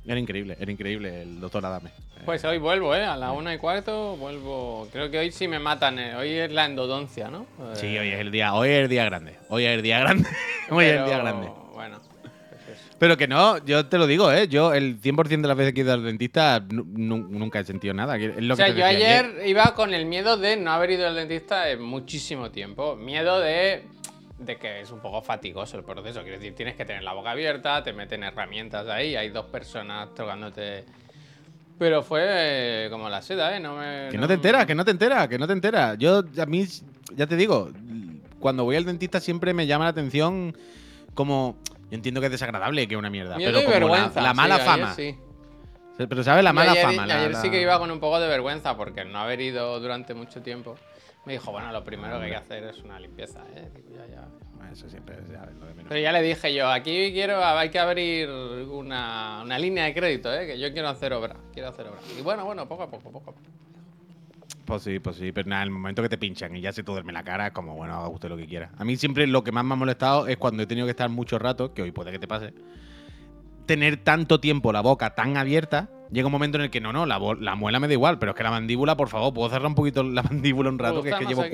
[0.07, 1.91] Era increíble, era increíble el doctor Adame.
[2.25, 3.05] Pues hoy vuelvo, ¿eh?
[3.05, 4.89] A la una y cuarto vuelvo.
[4.93, 6.15] Creo que hoy sí me matan, ¿eh?
[6.15, 7.47] Hoy es la endodoncia, ¿no?
[7.75, 9.37] Sí, Eh, hoy es el día, hoy es el día grande.
[9.49, 10.29] Hoy es el día grande.
[10.71, 11.49] hoy es el día grande.
[11.73, 12.01] Bueno.
[12.99, 14.49] Pero que no, yo te lo digo, ¿eh?
[14.49, 17.65] Yo el 100% de las veces que he ido al dentista nu- nu- nunca he
[17.65, 18.17] sentido nada.
[18.19, 20.93] que Es lo O sea, que yo ayer iba con el miedo de no haber
[20.93, 22.97] ido al dentista en muchísimo tiempo.
[22.97, 23.85] Miedo de,
[24.39, 26.23] de que es un poco fatigoso el proceso.
[26.23, 30.15] Quiero decir, tienes que tener la boca abierta, te meten herramientas ahí, hay dos personas
[30.15, 30.85] tocándote.
[31.79, 33.61] Pero fue eh, como la seda, ¿eh?
[33.61, 35.99] No me, Que no te enteras, que no te enteras, que no te enteras.
[35.99, 36.65] Yo, a mí,
[37.15, 37.71] ya te digo,
[38.41, 40.57] cuando voy al dentista siempre me llama la atención
[41.13, 41.59] como...
[41.91, 44.21] Yo entiendo que es desagradable, que es una mierda, pero como la- vergüenza.
[44.21, 44.95] la, sí, mala ayer fama.
[44.95, 45.17] sí.
[45.99, 46.45] Pero ¿sabes?
[46.45, 47.07] La mala ayer, fama.
[47.07, 49.79] la- ayer la- sí que iba con un poco de vergüenza porque no haber ido
[49.81, 50.77] durante mucho tiempo.
[51.25, 53.69] Me dijo, bueno, lo primero que hay que hacer es una limpieza, ¿eh?
[53.75, 54.29] Digo, ya, ya.
[54.73, 55.87] Eso siempre es lo de menos.
[55.89, 60.33] Pero ya le dije yo, aquí quiero, hay que abrir una, una línea de crédito,
[60.35, 60.47] ¿eh?
[60.47, 61.99] que yo quiero hacer obra, quiero hacer obra.
[62.19, 63.47] Y bueno, bueno, poco a poco, poco a poco.
[64.67, 66.91] Pues sí, pues sí, pero nada, el momento que te pinchan y ya se te
[66.91, 68.71] duerme la cara, es como, bueno, haga usted lo que quiera.
[68.77, 71.09] A mí siempre lo que más me ha molestado es cuando he tenido que estar
[71.09, 72.53] mucho rato, que hoy puede que te pase,
[73.65, 77.07] tener tanto tiempo la boca tan abierta, llega un momento en el que no, no,
[77.07, 79.67] la, la muela me da igual, pero es que la mandíbula, por favor, puedo cerrar
[79.67, 81.45] un poquito la mandíbula un rato, que es que llevo,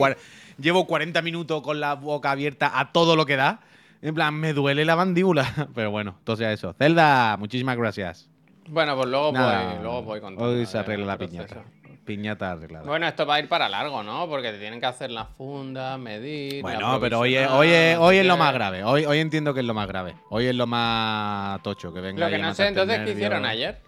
[0.58, 3.60] llevo 40 minutos con la boca abierta a todo lo que da.
[4.00, 5.68] En plan, me duele la mandíbula.
[5.74, 6.72] Pero bueno, sea eso.
[6.72, 8.28] Zelda, muchísimas gracias.
[8.68, 11.44] Bueno, pues luego Nada, voy, luego voy contigo, Hoy eh, se arregla la proceso.
[11.46, 11.64] piñata.
[12.04, 12.84] Piñata arreglada.
[12.84, 14.28] Bueno, esto va a ir para largo, ¿no?
[14.28, 16.60] Porque te tienen que hacer la funda, medir.
[16.62, 18.82] Bueno, pero hoy es, hoy es, hoy es lo más grave.
[18.82, 20.16] Hoy, hoy entiendo que es lo más grave.
[20.30, 22.24] Hoy es lo más tocho que venga.
[22.28, 23.80] Lo que no sé entonces qué hicieron ayer.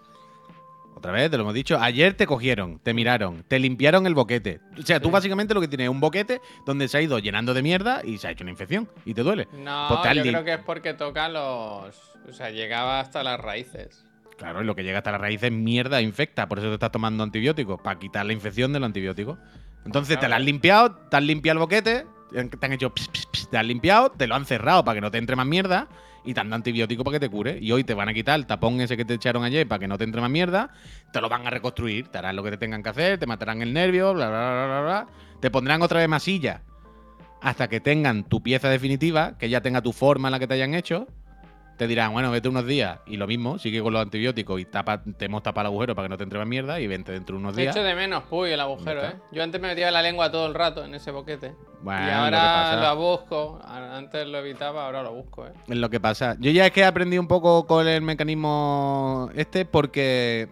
[0.95, 1.77] Otra vez, te lo hemos dicho.
[1.79, 4.61] Ayer te cogieron, te miraron, te limpiaron el boquete.
[4.79, 5.11] O sea, tú Sí.
[5.11, 8.17] básicamente lo que tienes es un boquete donde se ha ido llenando de mierda y
[8.17, 9.49] se ha hecho una infección y te duele.
[9.51, 11.93] No, Pues yo creo que es porque toca los.
[12.29, 14.04] O sea, llegaba hasta las raíces.
[14.37, 16.47] Claro, y lo que llega hasta la raíz es mierda, infecta.
[16.47, 19.37] Por eso te estás tomando antibióticos, para quitar la infección del antibiótico.
[19.85, 23.25] Entonces te la has limpiado, te has limpiado el boquete, te han hecho pis, pis,
[23.27, 25.87] pis, te han limpiado, te lo han cerrado para que no te entre más mierda
[26.25, 27.59] y te han dado antibiótico para que te cure.
[27.61, 29.87] Y hoy te van a quitar el tapón ese que te echaron ayer para que
[29.87, 30.71] no te entre más mierda,
[31.13, 33.61] te lo van a reconstruir, te harán lo que te tengan que hacer, te matarán
[33.61, 35.07] el nervio, bla, bla, bla, bla, bla.
[35.39, 36.61] Te pondrán otra vez masilla
[37.41, 40.55] hasta que tengan tu pieza definitiva, que ya tenga tu forma en la que te
[40.55, 41.07] hayan hecho.
[41.77, 45.03] Te dirán, bueno, vete unos días y lo mismo, sigue con los antibióticos y tapa,
[45.03, 47.35] te hemos tapado el agujero para que no te entre más mierda y vente dentro
[47.35, 47.75] de unos Te días.
[47.75, 49.15] echo de menos, puy, el agujero, ¿eh?
[49.33, 51.53] Yo antes me metía la lengua todo el rato en ese boquete.
[51.81, 53.59] Bueno, y lo ahora pasa- lo, busco.
[53.65, 55.51] Antes lo evitaba, ahora lo busco, ¿eh?
[55.67, 56.37] Es lo que pasa.
[56.39, 60.47] Yo ya es que he aprendido un poco con el mecanismo este porque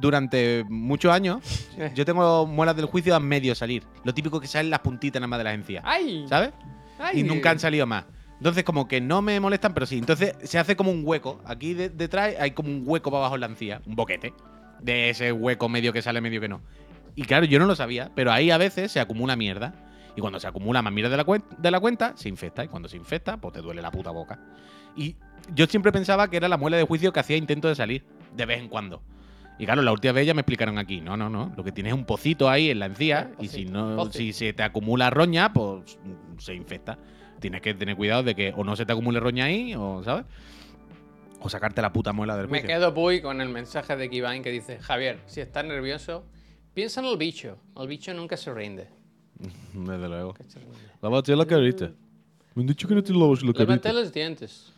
[0.00, 1.40] durante muchos años
[1.94, 3.84] yo tengo muelas del juicio a medio salir.
[4.04, 5.82] Lo típico que salen las puntitas nada más de las encías.
[5.86, 6.26] ¡Ay!
[6.28, 6.50] ¿Sabes?
[6.98, 7.20] ¡Ay!
[7.20, 8.04] Y nunca han salido más.
[8.42, 9.98] Entonces como que no me molestan, pero sí.
[9.98, 11.40] Entonces se hace como un hueco.
[11.44, 13.80] Aquí de- detrás hay como un hueco para abajo en la encía.
[13.86, 14.34] Un boquete.
[14.80, 16.60] De ese hueco medio que sale, medio que no.
[17.14, 19.74] Y claro, yo no lo sabía, pero ahí a veces se acumula mierda.
[20.16, 22.64] Y cuando se acumula más mierda de la, cuen- de la cuenta, se infecta.
[22.64, 24.40] Y cuando se infecta, pues te duele la puta boca.
[24.96, 25.14] Y
[25.54, 28.44] yo siempre pensaba que era la muela de juicio que hacía intento de salir, de
[28.44, 29.04] vez en cuando.
[29.56, 31.00] Y claro, la última vez ya me explicaron aquí.
[31.00, 31.52] No, no, no.
[31.56, 33.30] Lo que tienes es un pocito ahí en la encía.
[33.38, 35.96] Y si no, si se te acumula roña, pues
[36.38, 36.98] se infecta.
[37.42, 40.24] Tienes que tener cuidado de que o no se te acumule roña ahí, o, ¿sabes?
[41.40, 42.68] O sacarte la puta muela del Me juicio.
[42.68, 46.24] quedo puy con el mensaje de Kivain que dice: Javier, si estás nervioso,
[46.72, 47.58] piensa en el bicho.
[47.78, 48.88] El bicho nunca se rinde.
[49.74, 50.34] Desde luego.
[51.02, 51.90] Lávate la carita.
[52.54, 54.72] Me han dicho que no te lavas la Levante los dientes.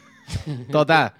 [0.72, 1.12] Total.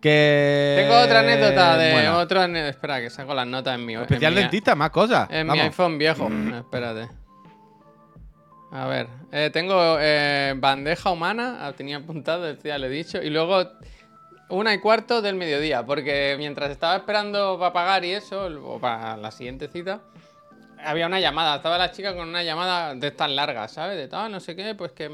[0.00, 0.76] Que.
[0.82, 2.18] Tengo otra anécdota de Bueno.
[2.18, 2.44] otro.
[2.44, 3.94] Espera, que saco las notas en mi.
[3.94, 5.28] en Especial mi- dentista, más cosas.
[5.30, 6.28] En mi iPhone viejo.
[6.58, 7.08] Espérate.
[8.72, 13.30] A ver, eh, tengo eh, bandeja humana, ah, tenía apuntado, ya lo he dicho, y
[13.30, 13.70] luego
[14.48, 19.16] una y cuarto del mediodía, porque mientras estaba esperando para pagar y eso, o para
[19.16, 20.02] la siguiente cita,
[20.78, 23.96] había una llamada, estaba la chica con una llamada de estas largas, ¿sabes?
[23.96, 25.10] De tal, no sé qué, pues que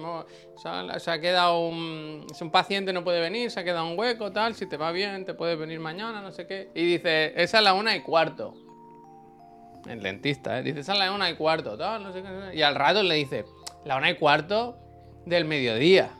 [0.99, 4.33] se ha quedado un, es un paciente, no puede venir, se ha quedado un hueco,
[4.33, 6.71] tal, si te va bien, te puedes venir mañana, no sé qué.
[6.75, 8.55] Y dice, esa es la una y cuarto.
[9.87, 10.62] El dentista, ¿eh?
[10.62, 12.29] Dice, esa es la una y cuarto, no sé qué.
[12.29, 12.53] no.
[12.53, 13.45] Y al rato le dice,
[13.85, 14.79] la una y cuarto
[15.27, 16.11] del mediodía.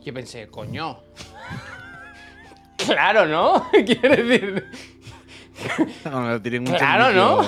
[0.00, 1.00] Yo pensé, coño.
[2.76, 3.68] claro, ¿no?
[3.72, 4.66] Quiere decir.
[6.04, 7.42] No, tienen un Claro, ¿no?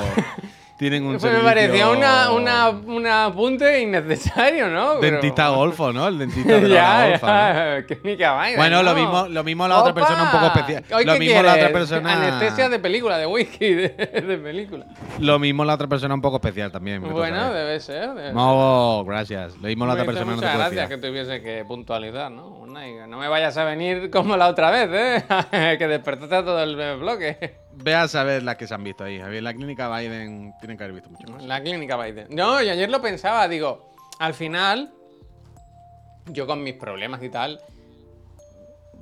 [0.82, 4.94] Tienen un Pues me parecía una, una, un apunte innecesario, ¿no?
[5.00, 6.08] Pero- Dentista golfo, ¿no?
[6.08, 10.24] El dentista de la ya, golfa, vaina, Bueno, lo mismo- lo mismo la otra persona
[10.24, 10.84] un poco especial.
[10.92, 11.72] ¿Hoy Lo mismo la otra quieres?
[11.72, 14.86] persona- Anestesia de película, de whisky, de, de película.
[15.20, 17.00] Lo mismo la otra persona un poco especial también.
[17.00, 17.54] Bueno, ¿eh?
[17.54, 18.10] debe ser.
[18.14, 19.54] debe No, gracias.
[19.58, 22.61] Lo mismo la otra persona no te muchas gracias que tuviese que puntualizar, ¿no?
[22.72, 25.76] No me vayas a venir como la otra vez, ¿eh?
[25.78, 27.56] que despertaste a todo el bloque.
[27.74, 29.42] Ve a saber las que se han visto ahí, Javier.
[29.42, 31.42] La clínica Biden tienen que haber visto mucho más.
[31.42, 32.28] La clínica Biden.
[32.30, 34.90] No, y ayer lo pensaba, digo, al final,
[36.26, 37.60] yo con mis problemas y tal,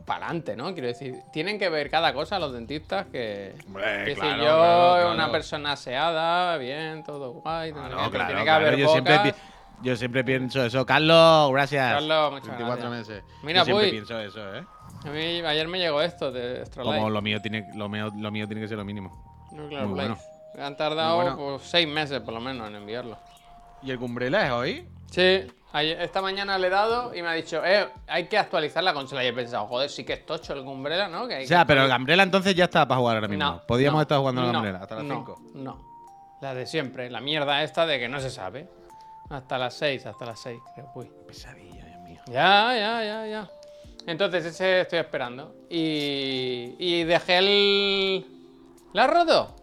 [0.04, 0.72] para adelante, ¿no?
[0.72, 4.94] Quiero decir, tienen que ver cada cosa los dentistas que, Hombre, que si yo, claro,
[4.94, 5.12] claro.
[5.14, 9.34] una persona aseada, bien, todo guay, no pero claro, tiene que haber Yo siempre, pi-
[9.82, 10.84] yo siempre pienso eso.
[10.86, 11.92] Carlos, gracias.
[11.94, 13.08] Carlos, muchas 24 gracias.
[13.08, 13.24] meses.
[13.42, 13.90] Mira, yo siempre Puy.
[13.92, 14.64] pienso eso, ¿eh?
[15.04, 16.96] A mí ayer me llegó esto de Astrolife.
[16.96, 19.48] Como lo mío, tiene, lo, mío, lo mío tiene que ser lo mínimo.
[19.52, 20.08] Nuclear Muy Blaze.
[20.54, 20.66] bueno.
[20.66, 21.56] Han tardado Muy bueno.
[21.58, 23.16] pues, seis meses por lo menos en enviarlo.
[23.82, 24.88] ¿Y el Cumbrela es hoy?
[25.10, 28.84] Sí, ayer- esta mañana le he dado y me ha dicho, eh, hay que actualizar
[28.84, 29.24] la consola.
[29.24, 31.26] Y he pensado, joder, sí que es tocho el Umbrella, ¿no?
[31.26, 31.88] Que hay O sea, que pero el.
[31.88, 33.42] Gambrela entonces ya está para jugar ahora mismo.
[33.44, 35.40] No, Podríamos no, estar jugando al no, Gambrela hasta las no, 5.
[35.54, 35.78] No,
[36.42, 38.68] la de siempre, la mierda esta de que no se sabe.
[39.30, 40.90] Hasta las 6, hasta las 6, creo.
[40.94, 41.10] Uy.
[41.26, 42.20] Pesadilla, Dios mío.
[42.26, 43.48] Ya, ya, ya, ya.
[44.06, 45.54] Entonces ese estoy esperando.
[45.70, 48.26] Y, y dejé el...
[48.92, 49.56] ¿La has roto?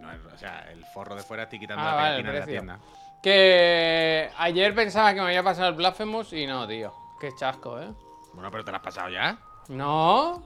[0.00, 2.46] No, o sea, el forro de fuera estoy quitando Ah, la vale, pegatina de la
[2.46, 2.78] tienda.
[3.22, 6.94] Que ayer pensaba que me había pasado el Blasphemous y no, tío.
[7.20, 7.88] Qué chasco, ¿eh?
[8.32, 9.38] Bueno, pero te lo has pasado ya.
[9.68, 10.42] No,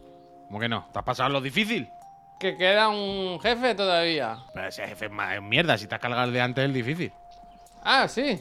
[0.49, 0.89] ¿Cómo que no?
[0.93, 1.89] ¿Te has pasado lo difícil?
[2.41, 4.39] que queda un jefe todavía.
[4.53, 5.79] Pero ese jefe es más mierda.
[5.79, 7.13] Si te has cargado el de antes es el difícil.
[7.83, 8.41] Ah, sí.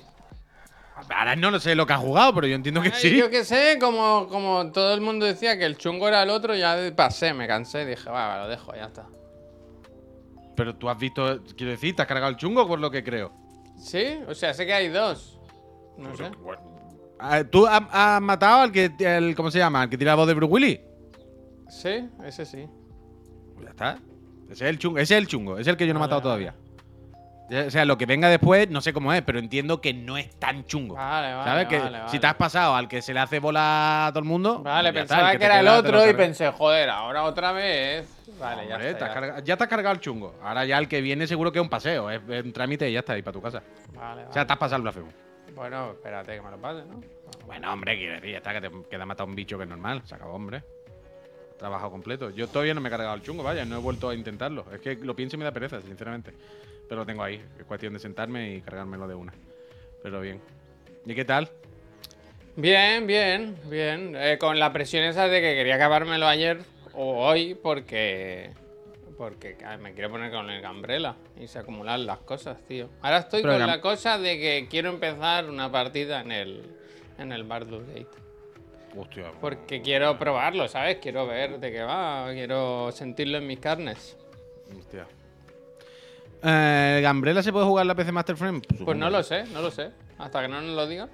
[1.09, 3.17] Ahora no sé lo que has jugado, pero yo entiendo que Ay, sí.
[3.17, 6.55] Yo qué sé, como, como todo el mundo decía que el chungo era el otro,
[6.55, 9.07] ya pasé, me cansé, dije, va, lo dejo, ya está.
[10.55, 13.31] Pero tú has visto, quiero decir, te has cargado el chungo por lo que creo.
[13.77, 14.19] ¿Sí?
[14.27, 15.39] O sea, sé que hay dos.
[15.97, 16.29] No sé.
[17.19, 19.81] Ah, ¿Tú has, has matado al que, el, ¿cómo se llama?
[19.83, 20.79] Al que tira la voz de Bruce Willis.
[21.69, 22.67] Sí, ese sí.
[23.55, 23.97] Pues ya está.
[24.49, 26.01] Ese es el chungo, ese es el chungo, ese es el que yo no he
[26.01, 26.53] matado todavía.
[27.53, 30.29] O sea, lo que venga después, no sé cómo es, pero entiendo que no es
[30.39, 30.95] tan chungo.
[30.95, 31.43] Vale, vale.
[31.43, 31.67] ¿Sabes?
[31.67, 32.09] que vale, vale.
[32.11, 34.59] si te has pasado al que se le hace bola a todo el mundo.
[34.59, 37.23] Vale, ya está, pensaba el que, te era el te otro y pensé, joder, ahora
[37.23, 38.07] otra vez.
[38.39, 38.99] Vale, ya Hombre, está.
[38.99, 40.35] te has ya cargado- ya te has cargado el chungo.
[40.41, 42.99] Ahora ya el que viene seguro que es un paseo, es un trámite y ya
[42.99, 43.57] está, y para tu casa.
[43.57, 43.99] está.
[43.99, 44.33] Vale, O vale.
[44.33, 45.09] sea, te has pasado el blasfemo.
[45.53, 47.01] Bueno, espérate que me lo pase, ¿no?
[47.45, 50.01] Bueno, hombre, quiere decir, ya está, que te queda matar un bicho que es normal.
[50.05, 50.63] Se acabó, hombre.
[51.59, 52.29] Trabajo completo.
[52.29, 54.65] Yo todavía no me he cargado el chungo, vaya, no he vuelto a intentarlo.
[54.73, 56.33] Es que lo pienso y me da pereza, sinceramente.
[56.91, 57.41] Pero lo tengo ahí.
[57.57, 59.33] Es cuestión de sentarme y cargármelo de una.
[60.03, 60.41] Pero bien.
[61.05, 61.49] ¿Y qué tal?
[62.57, 64.13] Bien, bien, bien.
[64.13, 66.59] Eh, con la presión esa de que quería acabármelo ayer
[66.91, 68.49] o hoy porque.
[69.17, 72.89] Porque me quiero poner con el Gambrela y se acumulan las cosas, tío.
[73.01, 76.75] Ahora estoy Pero con la cosa de que quiero empezar una partida en el.
[77.17, 78.07] En el Baldur's Gate.
[78.97, 79.31] Hostia.
[79.39, 80.97] Porque quiero probarlo, ¿sabes?
[80.97, 84.17] Quiero ver de qué va, quiero sentirlo en mis carnes.
[84.77, 85.07] Hostia.
[86.43, 88.61] Eh, ¿El Gambrela se puede jugar en la PC Master Frame?
[88.83, 89.91] Pues no lo sé, no lo sé.
[90.17, 91.09] Hasta que no nos lo digan.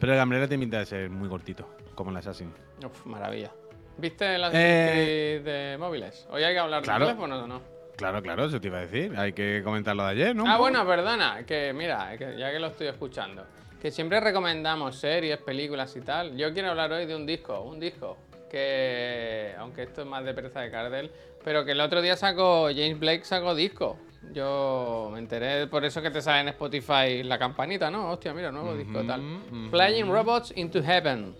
[0.00, 2.52] Pero el Gambrela tiene pinta de ser muy cortito, como el Assassin.
[2.84, 3.50] Uf, maravilla.
[3.96, 6.26] ¿Viste las Eh, de móviles?
[6.30, 7.06] Hoy hay que hablar claro.
[7.06, 7.62] de teléfonos o no.
[7.96, 9.14] Claro, claro, eso te iba a decir.
[9.16, 10.44] Hay que comentar lo de ayer, ¿no?
[10.48, 13.46] Ah, bueno, perdona, que mira, que ya que lo estoy escuchando,
[13.80, 16.36] que siempre recomendamos series, películas y tal.
[16.36, 18.16] Yo quiero hablar hoy de un disco, un disco
[18.50, 21.12] que, aunque esto es más de pereza de Cardel,
[21.44, 23.98] pero que el otro día sacó, James Blake sacó disco.
[24.32, 28.10] Yo me enteré por eso que te sale en Spotify la campanita, ¿no?
[28.12, 29.20] Hostia, mira, nuevo disco tal.
[29.20, 29.70] ujú.
[29.70, 31.36] Flying Robots into Heaven.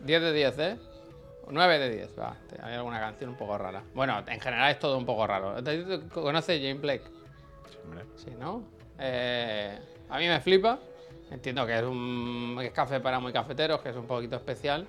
[0.00, 0.76] 10 de 10, ¿eh?
[1.48, 2.36] 9 de 10, va.
[2.62, 3.82] Hay alguna canción un poco rara.
[3.94, 5.62] Bueno, en general es todo un poco raro.
[5.62, 7.04] ¿Te- te- ¿Conoces James Blake?
[7.70, 8.04] Sí, hombre.
[8.16, 8.64] Sí, ¿no?
[8.98, 9.78] Eh,
[10.10, 10.78] a mí me flipa.
[11.30, 14.86] Entiendo que es un es café para muy cafeteros, que es un poquito especial.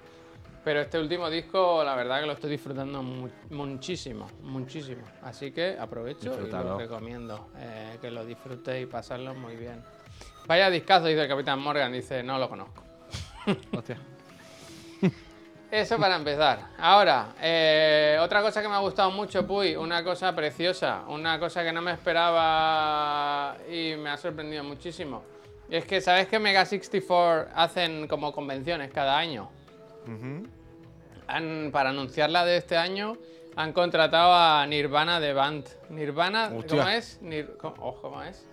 [0.63, 5.04] Pero este último disco, la verdad que lo estoy disfrutando mu- muchísimo, muchísimo.
[5.21, 7.49] Así que aprovecho y lo recomiendo.
[7.58, 9.84] eh, que lo disfrutéis y pasarlo muy bien.
[10.47, 11.91] Vaya discazo, dice el Capitán Morgan.
[11.91, 12.82] Dice, no lo conozco.
[13.78, 13.97] Hostia.
[15.69, 16.67] Eso para empezar.
[16.78, 21.63] Ahora, eh, otra cosa que me ha gustado mucho, Puy, una cosa preciosa, una cosa
[21.63, 25.23] que no me esperaba y me ha sorprendido muchísimo.
[25.69, 29.49] Es que, ¿sabes que Mega 64 hacen como convenciones cada año?
[31.28, 33.18] Han- para anunciar la de este año,
[33.56, 35.66] han contratado a Nirvana de Band.
[35.89, 37.22] Nirvana, ¿cómo es?
[37.22, 38.46] Nir- ¿cómo, oh, ¿cómo es?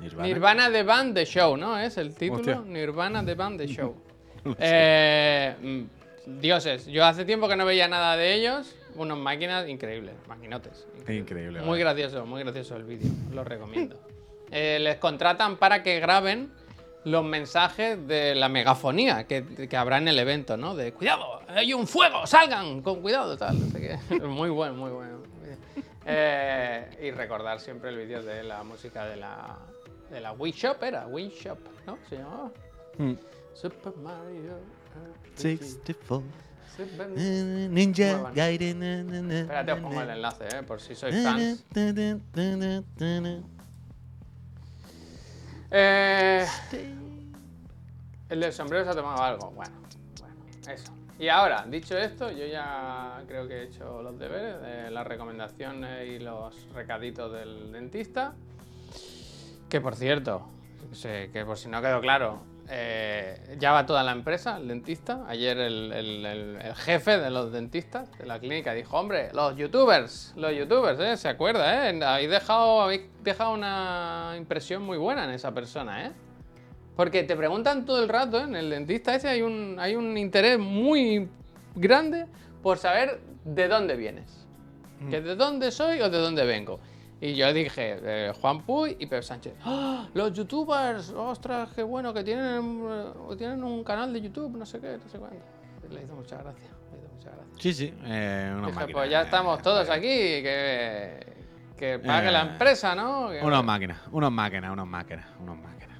[0.00, 0.28] Nirvana.
[0.28, 1.78] Nirvana de Band The Show, ¿no?
[1.78, 2.40] Es el título.
[2.58, 2.60] Hostia.
[2.72, 3.94] Nirvana de Band The Show.
[4.60, 8.74] Eh, mm, dioses, yo hace tiempo que no veía nada de ellos.
[8.94, 10.86] Unos máquinas increíbles, maquinotes.
[11.00, 11.20] increíbles.
[11.20, 11.60] Increíble.
[11.62, 13.96] Muy gracioso, muy gracioso el vídeo, lo recomiendo.
[14.50, 16.50] Eh, les contratan para que graben
[17.04, 20.74] los mensajes de la megafonía que, que habrá en el evento, ¿no?
[20.74, 24.20] De cuidado, hay un fuego, salgan, con cuidado, tal, no sé qué.
[24.26, 25.18] Muy bueno, muy bueno.
[26.10, 29.58] Eh, y recordar siempre el vídeo de la música de la,
[30.10, 31.98] de la Wii Shop, era Wii Shop, ¿no?
[32.08, 32.50] Se llamaba
[32.98, 33.12] Mm.
[33.54, 34.58] Super Mario.
[35.36, 35.36] RPG.
[35.36, 36.22] 64.
[36.76, 38.34] Super- Ninja bueno.
[38.34, 38.82] Gaiden.
[39.32, 41.64] Espérate, os pongo el enlace, eh, por si sois fans.
[45.70, 46.46] Eh,
[48.28, 49.50] el del sombrero se ha tomado algo.
[49.50, 49.74] Bueno,
[50.20, 50.34] bueno,
[50.72, 50.92] eso.
[51.18, 56.08] Y ahora, dicho esto, yo ya creo que he hecho los deberes de las recomendaciones
[56.08, 58.34] y los recaditos del dentista.
[59.68, 60.46] Que por cierto,
[61.02, 65.24] que por si no quedó claro, eh, ya va toda la empresa, el dentista.
[65.28, 69.56] Ayer el, el- el- el jefe de los dentistas de la clínica dijo, hombre, los
[69.56, 71.16] youtubers, los youtubers, ¿eh?
[71.16, 72.04] Se acuerda, ¿eh?
[72.04, 76.12] Habéis dejado, habéis dejado una impresión muy buena en esa persona, ¿eh?
[76.96, 78.42] Porque te preguntan todo el rato, ¿eh?
[78.44, 81.28] en el dentista ese hay un, hay un interés muy
[81.74, 82.26] grande
[82.62, 84.44] por saber de dónde vienes.
[85.08, 86.80] ¿Que de dónde soy o de dónde vengo?
[87.20, 89.54] Y yo dije, eh, Juan Puy y Pep Sánchez.
[89.64, 90.06] ¡Ah!
[90.14, 94.78] Los youtubers, ostras, qué bueno que tienen, eh, tienen un canal de YouTube, no sé
[94.80, 95.36] qué, no sé cuánto.
[95.88, 96.70] Y Le hizo le muchas gracias.
[97.58, 97.92] Sí, sí.
[98.04, 98.98] Eh, una Dije, máquina.
[98.98, 101.26] pues ya eh, estamos todos aquí, que,
[101.76, 103.30] que pague la Eh, empresa, ¿no?
[103.30, 105.98] Que- Unos máquinas, unos máquinas, unos máquinas, unos máquinas.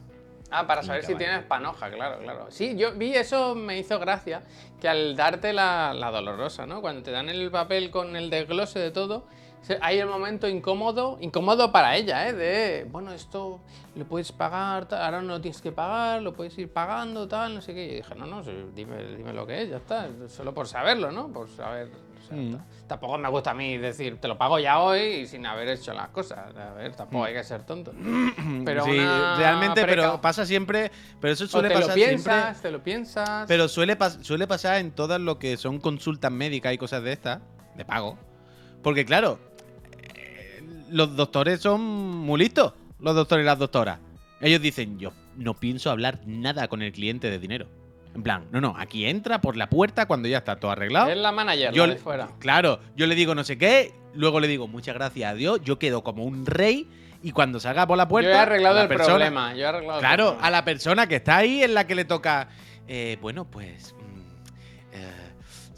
[0.51, 2.47] Ah, para saber si tienes panoja, claro, claro.
[2.51, 4.43] Sí, yo vi eso, me hizo gracia,
[4.81, 6.81] que al darte la, la dolorosa, ¿no?
[6.81, 9.27] Cuando te dan el papel con el desglose de todo,
[9.81, 12.33] hay el momento incómodo, incómodo para ella, ¿eh?
[12.33, 13.61] De, bueno, esto
[13.95, 17.55] lo puedes pagar, tal, ahora no lo tienes que pagar, lo puedes ir pagando, tal,
[17.55, 17.85] no sé qué.
[17.87, 21.11] Y dije, no, no, sí, dime, dime lo que es, ya está, solo por saberlo,
[21.13, 21.29] ¿no?
[21.29, 21.89] Por saber...
[21.89, 22.53] o sea, Mm.
[22.57, 25.69] ta- Tampoco me gusta a mí decir, te lo pago ya hoy y sin haber
[25.69, 26.55] hecho las cosas.
[26.57, 27.93] A ver, tampoco hay que ser tonto.
[28.65, 28.97] Pero sí,
[29.37, 30.91] realmente, pero pasa siempre.
[31.21, 32.63] Pero eso o suele te lo pasar piensas, siempre.
[32.63, 33.45] te lo piensas.
[33.47, 37.13] Pero suele, pas- suele pasar en todas lo que son consultas médicas y cosas de
[37.13, 37.41] estas,
[37.77, 38.17] de pago.
[38.83, 39.39] Porque claro,
[40.91, 43.99] los doctores son muy listos, los doctores y las doctoras.
[44.41, 47.67] Ellos dicen, yo no pienso hablar nada con el cliente de dinero.
[48.15, 51.11] En plan, no, no, aquí entra por la puerta cuando ya está todo arreglado.
[51.11, 52.29] es la manager, Yo la de fuera.
[52.39, 55.79] Claro, yo le digo no sé qué, luego le digo muchas gracias a Dios, yo
[55.79, 56.89] quedo como un rey
[57.23, 58.31] Y cuando salga por la puerta.
[58.31, 59.53] Yo he arreglado la el persona- problema.
[59.55, 60.47] Yo he arreglado el Claro, problema.
[60.47, 62.49] a la persona que está ahí es la que le toca.
[62.87, 63.95] eh, bueno, pues.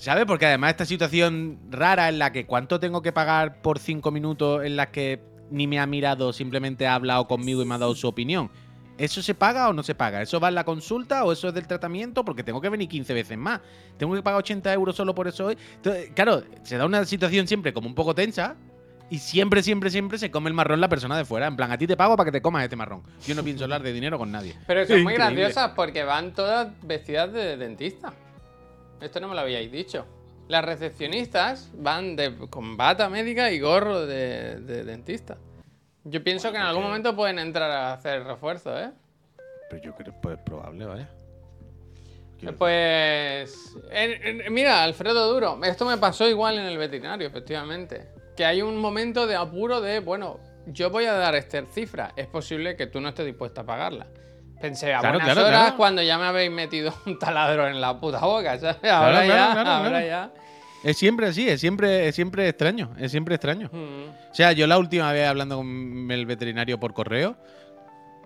[0.00, 0.24] ¿Sabes?
[0.24, 4.64] Porque además esta situación rara en la que cuánto tengo que pagar por cinco minutos
[4.64, 7.94] en las que ni me ha mirado, simplemente ha hablado conmigo y me ha dado
[7.94, 8.50] su opinión.
[8.96, 10.22] ¿Eso se paga o no se paga?
[10.22, 12.24] ¿Eso va en la consulta o eso es del tratamiento?
[12.24, 13.60] Porque tengo que venir 15 veces más.
[13.98, 15.58] ¿Tengo que pagar 80 euros solo por eso hoy?
[15.74, 18.56] Entonces, claro, se da una situación siempre como un poco tensa.
[19.10, 21.46] Y siempre, siempre, siempre se come el marrón la persona de fuera.
[21.46, 23.02] En plan, a ti te pago para que te comas este marrón.
[23.26, 24.56] Yo no pienso hablar de dinero con nadie.
[24.66, 28.14] Pero son muy graciosas porque van todas vestidas de dentista.
[29.00, 30.06] Esto no me lo habíais dicho.
[30.48, 35.38] Las recepcionistas van de, con bata médica y gorro de, de dentista.
[36.04, 38.90] Yo pienso que en algún momento pueden entrar a hacer refuerzo, ¿eh?
[39.68, 41.08] Pero yo creo pues probable, vaya.
[42.38, 43.76] Quiero- Pues.
[44.50, 48.08] mira, Alfredo Duro, esto me pasó igual en el veterinario, efectivamente.
[48.36, 52.12] Que hay un momento de apuro de, bueno, yo voy a dar esta cifra.
[52.16, 54.06] Es posible que tú no estés dispuesta a pagarla.
[54.60, 55.76] Pensé, a Claro, buenas claro, horas claro.
[55.76, 58.76] cuando ya me habéis metido un taladro en la puta boca, ¿sabes?
[58.90, 60.06] Ahora claro, ya, claro, ahora claro.
[60.06, 60.30] ya.
[60.84, 63.68] Es siempre así, es siempre, es siempre extraño, es siempre extraño.
[63.72, 64.08] Mm.
[64.30, 67.36] O sea, yo la última vez hablando con el veterinario por correo,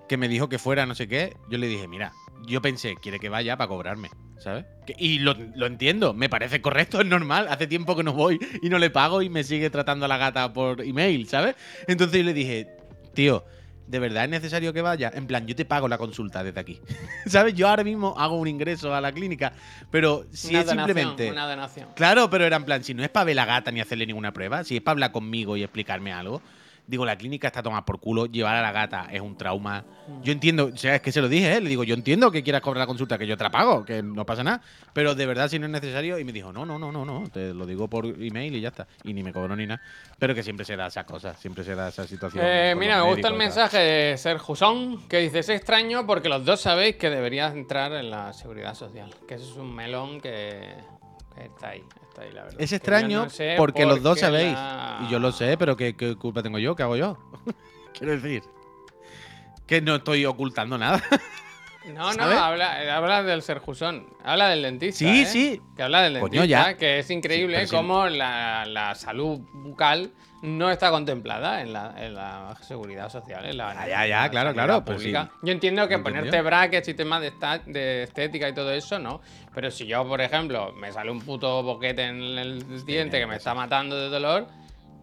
[0.08, 2.12] que me dijo que fuera no sé qué, yo le dije, mira,
[2.46, 4.64] yo pensé, quiere que vaya para cobrarme, ¿sabes?
[4.86, 8.38] Que- y lo, lo entiendo, me parece correcto, es normal, hace tiempo que no voy
[8.62, 11.56] y no le pago y me sigue tratando a la gata por email, ¿sabes?
[11.88, 12.76] Entonces yo le dije,
[13.14, 13.44] tío,
[13.86, 15.10] ¿de verdad es necesario que vaya?
[15.14, 16.80] En plan, yo te pago la consulta desde aquí,
[17.26, 17.54] ¿sabes?
[17.54, 19.52] Yo ahora mismo hago un ingreso a la clínica,
[19.90, 21.30] pero si una es donación, simplemente...
[21.30, 21.88] Una donación.
[21.94, 24.32] Claro, pero era en plan, si no es para ver la gata ni hacerle ninguna
[24.32, 26.42] prueba, si es para hablar conmigo y explicarme algo,
[26.86, 29.84] digo, la clínica está tomada por culo, llevar a la gata es un trauma.
[30.22, 31.60] Yo entiendo, o sea, es que se lo dije, ¿eh?
[31.60, 34.02] le digo, yo entiendo que quieras cobrar la consulta, que yo te la pago, que
[34.02, 34.60] no pasa nada,
[34.92, 37.28] pero de verdad si no es necesario, y me dijo, no, no, no, no, no,
[37.30, 39.80] te lo digo por email y ya está, y ni me cobró ni nada,
[40.18, 42.44] pero que siempre se da esas cosas, siempre se da esa situación.
[42.46, 46.44] Eh, mira, me gusta el mensaje de Ser Jusón, que dice, es extraño porque los
[46.44, 49.14] dos sabéis que deberías entrar en la seguridad social.
[49.26, 50.74] Que eso es un melón que
[51.36, 51.82] está ahí,
[52.14, 52.60] está ahí, la verdad.
[52.60, 55.96] Es extraño no sé porque los dos sabéis, la- y yo lo sé, pero ¿qué,
[55.96, 56.74] qué culpa tengo yo?
[56.76, 57.18] ¿Qué hago yo?
[57.98, 58.42] Quiero decir,
[59.66, 61.02] que no estoy ocultando nada.
[61.86, 65.00] No, no, habla, habla del Ser Jusón, habla del dentista.
[65.00, 65.26] Sí, ¿eh?
[65.26, 65.60] sí.
[65.76, 66.76] Que habla del Coño, dentista, ya.
[66.78, 67.76] que es increíble sí.
[67.76, 70.10] cómo la, la salud bucal
[70.44, 73.44] no está contemplada en la, en la seguridad social.
[73.46, 75.10] En la, Ya, ya, ya, claro, claro, sí.
[75.42, 79.20] Yo entiendo que ponerte brackets y temas de, esta- de estética y todo eso, no.
[79.54, 83.36] Pero si yo, por ejemplo, me sale un puto boquete en el diente que me
[83.36, 84.46] está matando de dolor,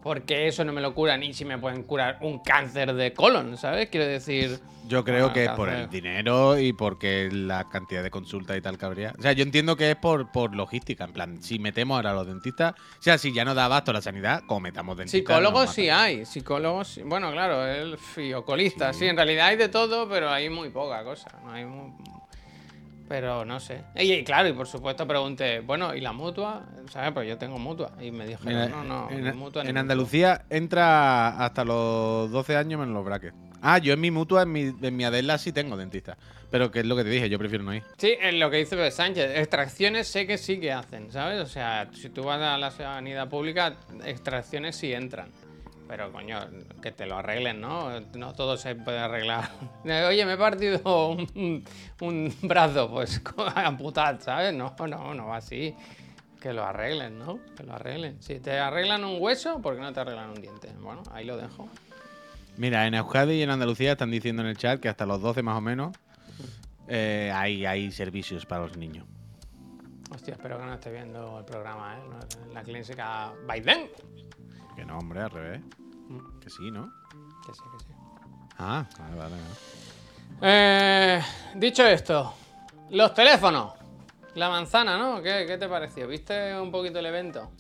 [0.01, 3.13] ¿por qué eso no me lo cura ni si me pueden curar un cáncer de
[3.13, 3.89] colon, ¿sabes?
[3.89, 4.59] Quiero decir.
[4.87, 8.77] Yo creo que es por el dinero y porque la cantidad de consultas y tal
[8.79, 9.13] que habría.
[9.17, 11.05] O sea, yo entiendo que es por, por logística.
[11.05, 13.93] En plan, si metemos ahora a los dentistas, o sea, si ya no da abasto
[13.93, 15.19] la sanidad, como metamos dentistas.
[15.19, 19.05] Psicólogos sí hay, psicólogos, sí- bueno, claro, el fiocolista, sí.
[19.07, 21.93] en realidad hay de todo, pero hay muy poca cosa, no hay mu-
[23.12, 23.82] pero no sé.
[23.97, 26.65] Y, y claro, y por supuesto pregunté, bueno, ¿y la mutua?
[26.89, 27.12] ¿Sabes?
[27.12, 27.91] Pues yo tengo mutua.
[28.00, 29.82] Y me dijeron, no, no, en, ni mutua en mutua.
[29.82, 33.36] Andalucía entra hasta los 12 años menos los brackets.
[33.62, 36.17] Ah, yo en mi mutua, en mi, en mi Adela sí tengo dentista.
[36.50, 37.84] Pero que es lo que te dije, yo prefiero no ir.
[37.97, 41.41] Sí, es lo que dice Sánchez, extracciones sé que sí que hacen, ¿sabes?
[41.41, 45.32] O sea, si tú vas a la sanidad pública, extracciones sí entran.
[45.91, 46.39] Pero coño,
[46.82, 47.99] que te lo arreglen, ¿no?
[48.15, 49.49] No todo se puede arreglar.
[50.08, 51.65] Oye, me he partido un,
[51.99, 53.21] un brazo, pues
[53.56, 54.54] amputad, ¿sabes?
[54.54, 55.75] No, no, no va así.
[56.39, 57.39] Que lo arreglen, ¿no?
[57.58, 58.23] Que lo arreglen.
[58.23, 60.69] Si te arreglan un hueso, ¿por qué no te arreglan un diente?
[60.80, 61.67] Bueno, ahí lo dejo.
[62.56, 65.43] Mira, en Euskadi y en Andalucía están diciendo en el chat que hasta los 12
[65.43, 65.93] más o menos
[66.88, 69.06] eh, hay, hay servicios para los niños.
[70.10, 72.54] Hostia, espero que no esté viendo el programa, ¿eh?
[72.54, 73.89] La clínica Biden.
[74.81, 75.61] Que no, hombre, al revés.
[76.41, 76.91] Que sí, ¿no?
[77.45, 77.91] Que sí, que sí.
[78.57, 79.35] Ah, vale, vale.
[79.35, 79.43] vale.
[80.41, 81.21] Eh,
[81.53, 82.33] dicho esto,
[82.89, 83.73] los teléfonos.
[84.33, 85.21] La manzana, ¿no?
[85.21, 86.07] ¿Qué, qué te pareció?
[86.07, 87.51] ¿Viste un poquito el evento?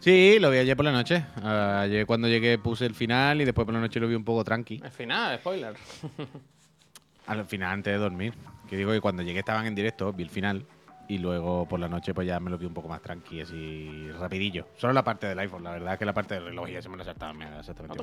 [0.00, 1.24] Sí, lo vi ayer por la noche.
[1.42, 4.24] Ah, Ayer cuando llegué puse el final y después por la noche lo vi un
[4.24, 4.82] poco tranqui.
[4.84, 5.74] Al final, spoiler.
[7.28, 8.34] Al final, antes de dormir.
[8.68, 10.66] Que digo que cuando llegué estaban en directo, vi el final.
[11.12, 14.10] Y luego por la noche pues ya me lo vi un poco más tranqui, así
[14.12, 14.68] rapidillo.
[14.78, 16.88] Solo la parte del iPhone, la verdad es que la parte del reloj ya se
[16.88, 18.02] me lo saltaba me exactamente.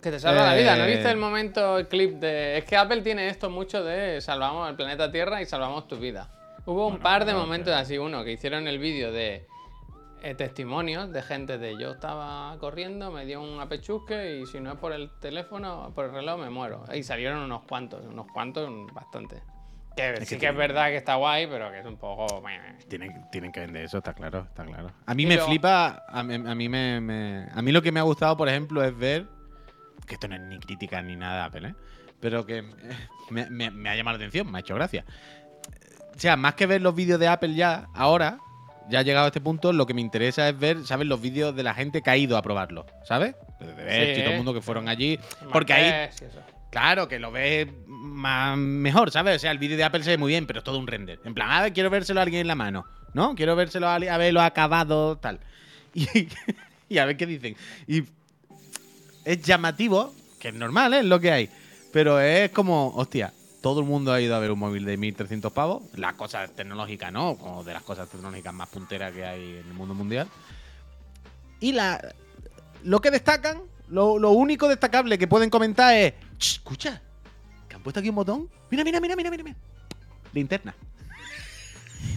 [0.00, 0.94] Que te salva la vida, ¿no Eh.
[0.94, 2.58] viste el momento, el clip de...
[2.58, 6.30] Es que Apple tiene esto mucho de salvamos el planeta Tierra y salvamos tu vida.
[6.66, 9.48] Hubo un par de claro, momentos así, uno, que hicieron el vídeo de
[10.22, 14.74] eh, testimonios de gente de yo estaba corriendo, me dio un apechusque y si no
[14.74, 16.84] es por el teléfono, por el reloj me muero.
[16.94, 19.42] Y salieron unos cuantos, unos cuantos, bastante.
[19.96, 22.42] Que sí que, es verdad que está guay, pero que es un poco...
[22.88, 24.90] Tienen, tienen que vender eso, está claro, está claro.
[25.06, 27.92] A mí Y me flipa, a mí, a mí me, me- A mí lo que
[27.92, 29.26] me ha gustado, por ejemplo, es ver
[30.06, 31.74] que esto no es ni crítica ni nada de Apple, ¿eh?
[32.20, 32.62] Pero que
[33.30, 35.04] me, me- me ha llamado la atención, me ha hecho gracia.
[36.16, 38.38] O sea, más que ver los vídeos de Apple ya, ahora,
[38.88, 41.06] ya llegado a este punto, lo que me interesa es ver, ¿sabes?
[41.06, 43.34] Los vídeos de la gente que ha ido a probarlo, ¿sabes?
[43.60, 44.20] De Sí.
[44.20, 45.18] y todo el mundo que fueron allí.
[45.52, 46.10] Porque ahí.
[46.74, 49.36] Claro, que lo ves más mejor, ¿sabes?
[49.36, 51.20] O sea, el vídeo de Apple se ve muy bien, pero es todo un render.
[51.24, 53.36] En plan, a ver, quiero vérselo a alguien en la mano, ¿no?
[53.36, 55.38] Quiero vérselo a, a verlo acabado, tal.
[56.88, 57.56] Y, a ver qué dicen.
[57.86, 58.02] Y
[59.24, 61.02] es llamativo, que es normal, ¿eh?
[61.04, 61.48] Lo que hay.
[61.92, 65.52] Pero es como, hostia, todo el mundo ha ido a ver un móvil de 1300
[65.52, 65.82] pavos.
[65.94, 67.36] Las cosas tecnológicas, ¿no?
[67.36, 70.28] Como de las cosas tecnológicas más punteras que hay en el mundo mundial.
[71.60, 72.14] Y la,
[72.82, 76.14] lo que destacan, lo único destacable que pueden comentar es:
[76.44, 77.00] "Ch, escucha,
[77.68, 78.50] que han puesto aquí un botón.
[78.70, 79.42] Mira, mira, mira, mira, mira.
[79.44, 79.56] mira.
[80.32, 80.74] Linterna.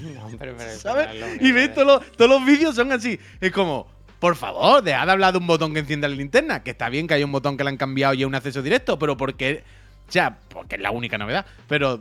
[0.01, 1.41] No, pero ¿Sabes?
[1.41, 3.17] Y ves todos los, todos los vídeos son así.
[3.39, 3.88] Es como,
[4.19, 6.61] por favor, dejad de hablar de un botón que encienda la linterna.
[6.61, 8.61] Que está bien que hay un botón que le han cambiado y es un acceso
[8.61, 9.63] directo, pero porque.
[9.63, 11.45] O sea, porque es la única novedad.
[11.68, 11.99] Pero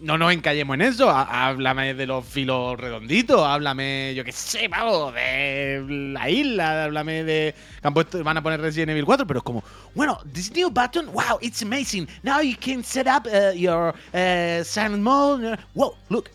[0.00, 1.08] no nos encallemos en eso.
[1.10, 3.40] Há- Háblame de los filos redonditos.
[3.46, 6.84] Háblame, yo qué sé, vamos, de la isla.
[6.84, 7.54] Háblame de.
[7.80, 9.26] Que han puesto, van a poner Resident Evil 4.
[9.26, 12.06] Pero es como, bueno, this new button, wow, it's amazing.
[12.22, 15.58] Now you can set up uh, your uh, silent mode.
[15.74, 16.30] Wow, look.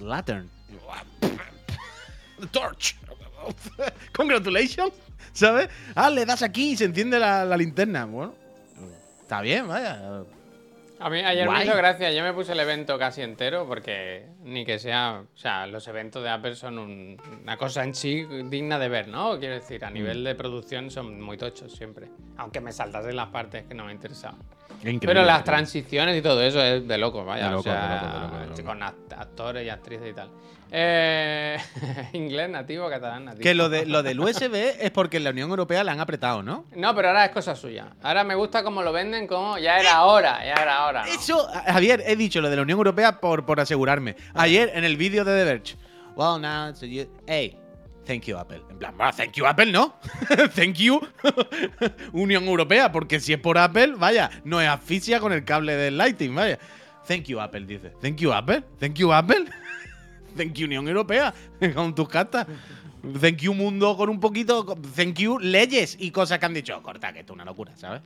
[0.00, 0.50] Lantern.
[2.52, 2.96] Torch.
[4.12, 4.92] Congratulations.
[5.32, 5.68] ¿Sabes?
[5.94, 8.04] Ah, le das aquí y se enciende la linterna.
[8.04, 8.34] Bueno,
[9.24, 10.22] está bien, vaya.
[11.00, 11.58] A mí ayer Guay.
[11.58, 15.36] me hizo gracia, yo me puse el evento casi entero porque ni que sea, o
[15.36, 19.38] sea, los eventos de Apple son un- una cosa en sí digna de ver, ¿no?
[19.38, 20.24] Quiero decir, a nivel Mm.
[20.24, 22.06] de producción son muy tochos siempre,
[22.36, 24.38] aunque me saltasen las partes que no me interesaban.
[24.80, 25.44] Increíble, Pero las increíble.
[25.44, 28.20] transiciones y todo eso es de loco, vaya, De loco, o sea, de loco, de
[28.20, 28.64] loco, de loco.
[28.64, 30.30] con act- actores y actrices y tal.
[30.76, 31.56] Eh,
[32.14, 33.42] inglés nativo, catalán nativo.
[33.42, 36.42] Que lo, de, lo del USB es porque en la Unión Europea la han apretado,
[36.42, 36.64] ¿no?
[36.74, 37.90] No, pero ahora es cosa suya.
[38.02, 41.04] Ahora me gusta cómo lo venden, como ya era hora, ya era hora.
[41.06, 41.12] ¿no?
[41.12, 44.16] Eso, Javier, he dicho lo de la Unión Europea por, por asegurarme.
[44.34, 45.76] Ayer en el vídeo de The Verge.
[46.16, 47.56] Well, now, it's a you- hey,
[48.04, 48.62] thank you, Apple.
[48.70, 49.94] En plan, "Ah, thank you, Apple, no.
[50.54, 51.00] thank you,
[52.12, 55.96] Unión Europea, porque si es por Apple, vaya, no es asfixia con el cable del
[55.96, 56.58] Lighting, vaya.
[57.06, 57.90] Thank you, Apple, dice.
[58.00, 58.62] Thank you, Apple.
[58.78, 59.46] Thank you, Apple.
[60.36, 61.32] Thank you, Unión Europea,
[61.74, 62.46] con tus cartas.
[63.20, 64.64] Thank you, mundo, con un poquito.
[64.96, 66.80] Thank you, leyes y cosas que han dicho.
[66.82, 68.02] Corta, que esto es una locura, ¿sabes?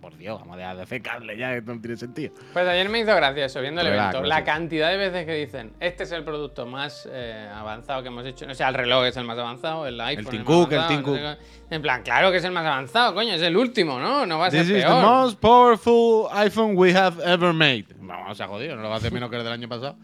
[0.00, 2.32] Por Dios, vamos a dejar de fecarle ya, esto no tiene sentido.
[2.54, 4.22] Pues ayer me hizo gracia eso, viendo el Relax, evento.
[4.22, 4.38] relax.
[4.40, 8.24] La cantidad de veces que dicen, este es el producto más eh, avanzado que hemos
[8.24, 8.46] hecho.
[8.48, 11.02] O sea, el reloj es el más avanzado, el iPhone Tim es Cook, el Tim
[11.02, 11.36] no.
[11.68, 14.24] En plan, claro que es el más avanzado, coño, es el último, ¿no?
[14.24, 17.84] No va a ser This is the most powerful iPhone we have ever made.
[17.98, 19.96] Vamos, se ha jodido, no lo va a hacer menos que el del año pasado.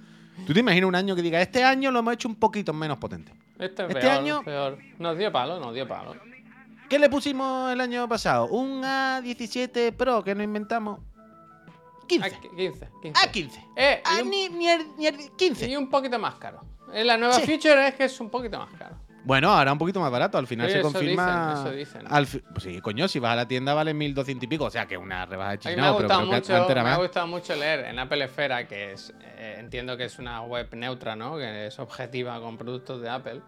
[0.46, 2.98] ¿Tú te imaginas un año que diga, este año lo hemos hecho un poquito menos
[2.98, 3.32] potente?
[3.58, 4.78] Este, es este peor, año- peor.
[4.98, 6.14] Nos dio palo, nos dio palo.
[6.88, 8.46] ¿Qué le pusimos el año pasado?
[8.48, 11.00] Un A17 Pro que nos inventamos.
[12.06, 12.26] 15.
[12.28, 13.18] Ah, 15, 15.
[13.20, 13.64] A15.
[13.76, 15.68] Eh, Ah, y, un, ni, ni el- ni el 15.
[15.68, 16.60] y un poquito más caro.
[16.92, 17.42] Eh, La nueva Sí.
[17.46, 18.94] feature es que es un poquito más caro.
[19.26, 20.38] Bueno, ahora un poquito más barato.
[20.38, 21.64] Al final Sí, se eso confirma.
[21.66, 22.12] dicen, eso dicen.
[22.14, 24.64] al fi- pues sí, coño, si vas a la tienda vale 1200 y pico.
[24.66, 26.70] O sea que una rebaja de A mí me ha pero gustado que mucho, antes
[26.70, 30.18] era me ha gustado mucho leer en Apple Esfera, que es, eh, entiendo que es
[30.20, 31.36] una web neutra, ¿no?
[31.36, 33.40] Que es objetiva con productos de Apple,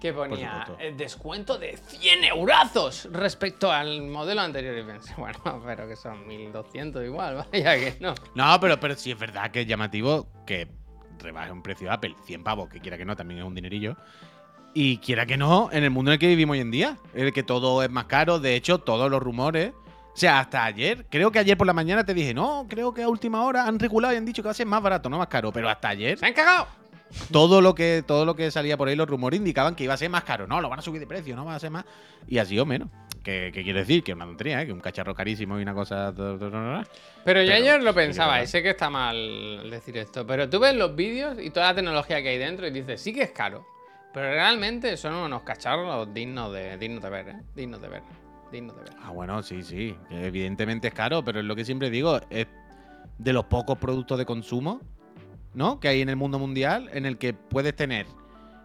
[0.00, 0.76] que ponía supuesto.
[0.80, 4.78] eh, descuento de 100 eurazos respecto al modelo anterior.
[4.78, 8.14] Y pensé, bueno, pero que son 1200 igual, vaya que no.
[8.36, 10.68] No, pero, pero sí es verdad que es llamativo que
[11.18, 13.96] rebaje un precio de Apple, 100 pavos, que quiera que no, también es un dinerillo.
[14.72, 17.26] Y quiera que no, en el mundo en el que vivimos hoy en día, en
[17.26, 19.72] el que todo es más caro, de hecho, todos los rumores.
[20.12, 23.02] O sea, hasta ayer, creo que ayer por la mañana te dije, no, creo que
[23.02, 25.18] a última hora han regulado y han dicho que va a ser más barato, no
[25.18, 25.52] más caro.
[25.52, 26.66] Pero hasta ayer, ¡Se han cagado!
[27.32, 29.96] todo lo que todo lo que salía por ahí, los rumores indicaban que iba a
[29.96, 30.46] ser más caro.
[30.46, 31.84] No, lo van a subir de precio, no va a ser más.
[32.28, 32.88] Y así o menos.
[33.22, 34.02] ¿Qué, qué quiere decir?
[34.02, 34.66] Que es una tontería, ¿eh?
[34.66, 36.12] Que un cacharro carísimo y una cosa.
[36.16, 36.82] Pero yo
[37.24, 40.96] Pero ayer lo pensaba, y sé que está mal decir esto, pero tú ves los
[40.96, 43.66] vídeos y toda la tecnología que hay dentro y dices, sí que es caro,
[44.12, 47.36] pero realmente son unos cacharros dignos de, dignos de ver, ¿eh?
[47.54, 48.02] Dignos de ver,
[48.52, 48.92] dignos de ver.
[49.02, 49.96] Ah, bueno, sí, sí.
[50.10, 52.46] Evidentemente es caro, pero es lo que siempre digo, es
[53.18, 54.80] de los pocos productos de consumo,
[55.54, 55.78] ¿no?
[55.80, 58.06] Que hay en el mundo mundial, en el que puedes tener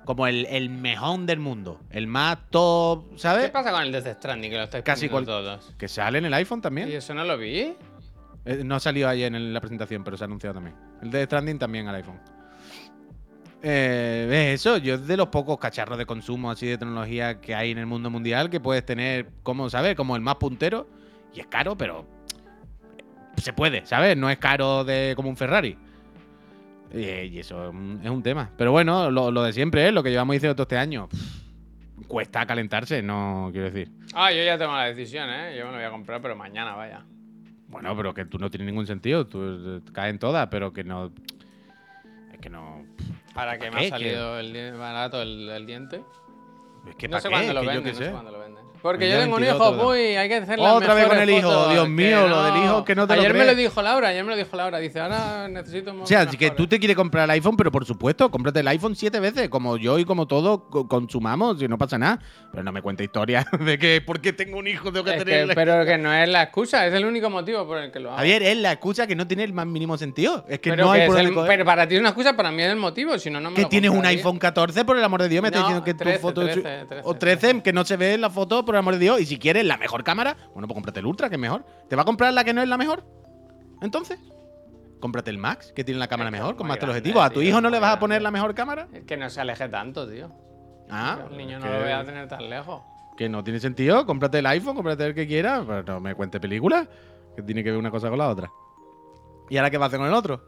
[0.06, 3.50] como el, el mejor del mundo, el más top, ¿Qué ¿sabes?
[3.50, 5.74] pasa con el Death Stranding que lo estáis Casi cual- todos?
[5.80, 6.92] Que sale en el iPhone ¿Y también.
[6.92, 7.74] eso no lo vi?
[8.46, 10.76] Eh, no ha salido ayer en la presentación, pero se ha anunciado también.
[11.02, 12.20] El de Stranding también al iPhone.
[13.68, 14.78] Eh, ¿ves eso?
[14.78, 17.88] Yo es de los pocos cacharros de consumo así de tecnología que hay en el
[17.88, 20.88] mundo mundial que puedes tener, como sabes, como el más puntero.
[21.34, 22.06] Y es caro, pero
[23.38, 24.16] se puede, ¿sabes?
[24.16, 25.76] No es caro de como un Ferrari.
[26.92, 28.52] Eh, y eso es un, es tema.
[28.56, 29.92] Pero bueno, lo, lo de siempre, ¿eh?
[29.92, 31.10] lo que llevamos diciendo todo este año.
[31.10, 33.92] Pff, cuesta calentarse, no quiero decir.
[34.14, 35.56] Ah, yo ya tengo la decisión, ¿eh?
[35.58, 37.04] Yo me lo voy a comprar, pero mañana, vaya.
[37.68, 41.12] Bueno, pero que tú no tiene ningún sentido, tú eh, caen todas, pero que no.
[42.32, 42.75] Es que no.
[43.36, 43.88] Para que ¿Para me qué?
[43.88, 46.04] ha salido el barato el, el diente.
[46.88, 47.34] Es que no ¿para sé qué?
[47.34, 48.12] cuándo lo venden, qué no sé.
[48.12, 48.65] cuándo lo venden.
[48.86, 51.30] Porque yo tengo un 22 hijo, uy, hay que hacer las Otra vez con el
[51.32, 53.82] hijo, fotos, Dios mío, lo del hijo, que no te lo Ayer me lo dijo
[53.82, 54.78] Laura, ayer me lo dijo Laura.
[54.78, 57.84] Dice, ahora necesito un O sea, que tú te quieres comprar el iPhone, pero por
[57.84, 61.80] supuesto, cómprate el iPhone siete veces, como yo y como todos co- consumamos, y no
[61.80, 62.20] pasa nada.
[62.52, 65.56] Pero no me cuente historias de que porque tengo un hijo tengo que tenerle.
[65.56, 68.18] pero que no es la excusa, es el único motivo por el que lo hago.
[68.20, 70.46] Javier, es la excusa que no tiene el más mínimo sentido.
[70.48, 72.52] Es que pero, no que hay por el- pero para ti es una excusa, para
[72.52, 74.96] mí es el motivo, si no, no me Que lo tienes un iPhone 14, por
[74.96, 76.42] el amor de Dios, me estás No, diciendo que 13, tu foto.
[76.44, 79.00] 13, 13, o 13, que no se ve en la foto, por el amor de
[79.00, 79.20] Dios.
[79.22, 81.66] Y si quieres la mejor cámara, bueno, pues cómprate el Ultra, que es mejor.
[81.90, 83.04] ¿Te va a comprar la que no es la mejor?
[83.82, 84.20] Entonces,
[85.00, 87.24] cómprate el Max, que tiene la cámara Es mejor, con más grande, objetivos.
[87.24, 88.88] ¿A tu tío, hijo no le vas a poner la mejor cámara?
[88.94, 90.30] Es que no se aleje tanto, tío.
[90.90, 92.82] Ah, el niño no que- lo voy a tener tan lejos.
[93.18, 96.40] Que no tiene sentido, cómprate el iPhone, cómprate el que quieras, pero no me cuente
[96.40, 96.88] películas,
[97.36, 98.50] que tiene que ver una cosa con la otra.
[99.50, 100.42] ¿Y ahora qué va a hacer con el otro?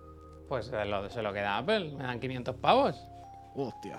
[0.50, 2.96] Pues se lo, se lo queda Apple, me dan 500 pavos.
[3.56, 3.98] Hostia.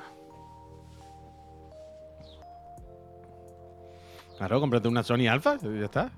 [4.39, 6.11] Claro, cómprate una Sony Alpha y ya está.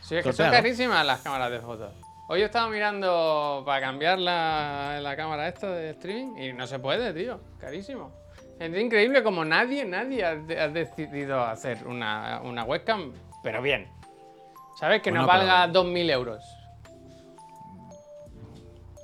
[0.00, 1.92] Sí, es que son carísimas las cámaras de fotos.
[2.28, 6.78] Hoy he estado mirando para cambiar la, la cámara esta de streaming y no se
[6.78, 7.40] puede, tío.
[7.60, 8.10] Carísimo.
[8.58, 13.12] Es increíble como nadie, nadie ha, de- ha decidido hacer una, una webcam,
[13.42, 13.88] pero bien.
[14.80, 15.00] ¿Sabes?
[15.02, 16.42] Que no Bueno, pero- valga 2.000 euros.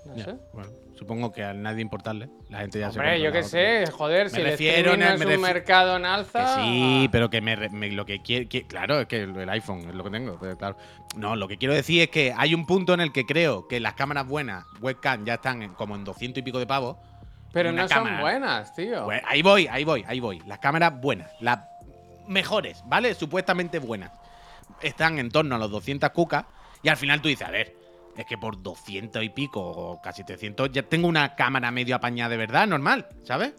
[0.07, 0.35] No Ya, sé.
[0.53, 2.29] Bueno, supongo que a nadie importarle.
[2.49, 5.09] La gente ya se Hombre, compra yo qué sé, joder, si el refiero streaming en
[5.09, 6.57] el- es me un refi- mercado en Que alza...
[6.57, 8.47] sí, pero que me, me- lo que quiere.
[8.67, 10.39] claro, es que el, iPhone es lo que tengo.
[10.41, 10.77] pero claro.
[11.17, 13.81] No, lo que quiero decir es que hay un punto en el que creo que
[13.81, 16.97] las cámaras buenas, webcam, ya están en- como en 200 y pico de pavos.
[17.53, 18.21] Pero no son cámara.
[18.21, 19.05] buenas, tío.
[19.05, 20.41] Pues ahí voy, ahí voy, ahí voy.
[20.47, 21.61] Las cámaras buenas, las
[22.27, 23.15] mejores, ¿vale?
[23.15, 24.11] Supuestamente buenas.
[24.81, 26.45] Están en torno a los 200 cucas
[26.83, 27.75] y al final tú dices, a ver,
[28.17, 32.31] es que por 200 y pico o casi 300 ya tengo una cámara medio apañada
[32.31, 33.55] de verdad, normal, ¿sabes?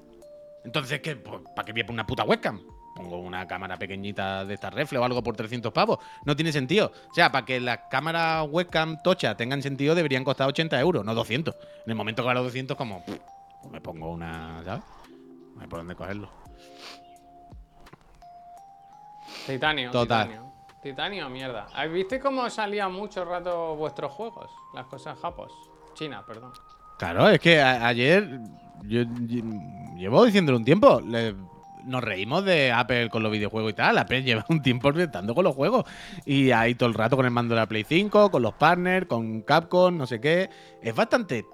[0.64, 1.16] Entonces, ¿qué?
[1.16, 2.62] Pues, ¿para qué voy a poner una puta webcam?
[2.96, 6.00] Pongo una cámara pequeñita de esta refle o algo por 300 pavos.
[6.24, 6.94] No tiene sentido.
[7.12, 11.14] O sea, para que las cámaras webcam tocha tengan sentido deberían costar 80 euros, no
[11.14, 11.54] 200.
[11.86, 13.18] En el momento que vale 200, como, pff,
[13.62, 14.84] pues me pongo una, ¿sabes?
[15.56, 16.30] No hay por dónde cogerlo.
[19.46, 20.28] Titanio, Total.
[20.28, 20.55] titanio.
[20.86, 21.66] Titanio, mierda.
[21.74, 24.52] ¿Habéis ¿Viste cómo salían mucho rato vuestros juegos?
[24.76, 25.52] Las cosas japos.
[25.96, 26.52] China, perdón.
[27.00, 28.40] Claro, es que ayer
[28.84, 31.02] yo lle- llevo diciéndolo un tiempo.
[31.86, 33.98] nos reímos de Apple con los videojuegos y tal.
[33.98, 35.86] Apple lleva un tiempo estando con los juegos.
[36.24, 39.08] Y ahí todo el rato con el mando de la Play 5, con los partners,
[39.08, 40.52] con Capcom, no sé qué.
[40.84, 41.46] Es bastante.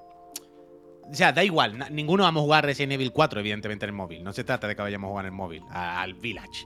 [1.10, 1.86] O sea, da igual.
[1.90, 4.24] ninguno vamos a jugar Resident Evil 4, evidentemente, en el móvil.
[4.26, 6.66] No se trata de que vayamos a jugar en el móvil, al Village.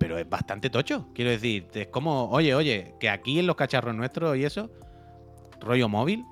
[0.00, 1.06] Pero es bastante tocho.
[1.14, 4.68] Quiero decir, es como, oye, oye, que aquí en los cacharros nuestros y eso,
[5.60, 6.24] rollo móvil,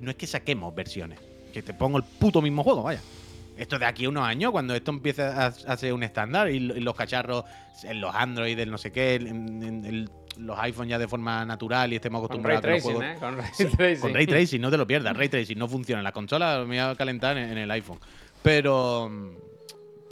[0.00, 1.18] no es que saquemos versiones,
[1.54, 3.00] que te pongo el puto mismo juego, vaya.
[3.56, 6.58] Esto de aquí a unos años, cuando esto empiece a, a ser un estándar y,
[6.58, 7.44] lo- y los cacharros,
[7.84, 11.44] en los Android, el no sé qué, en, en- en los iPhones ya de forma
[11.44, 13.20] natural y estemos Con Ray acostumbrados a que los Tracing, juegos- ¿eh?
[13.20, 14.00] Con Ray Tracing.
[14.00, 15.16] con Ray Tracing, no te lo pierdas.
[15.16, 16.02] Ray Tracing no funciona.
[16.02, 18.00] La consola me voy a calentar en, en el iPhone.
[18.42, 19.08] Pero.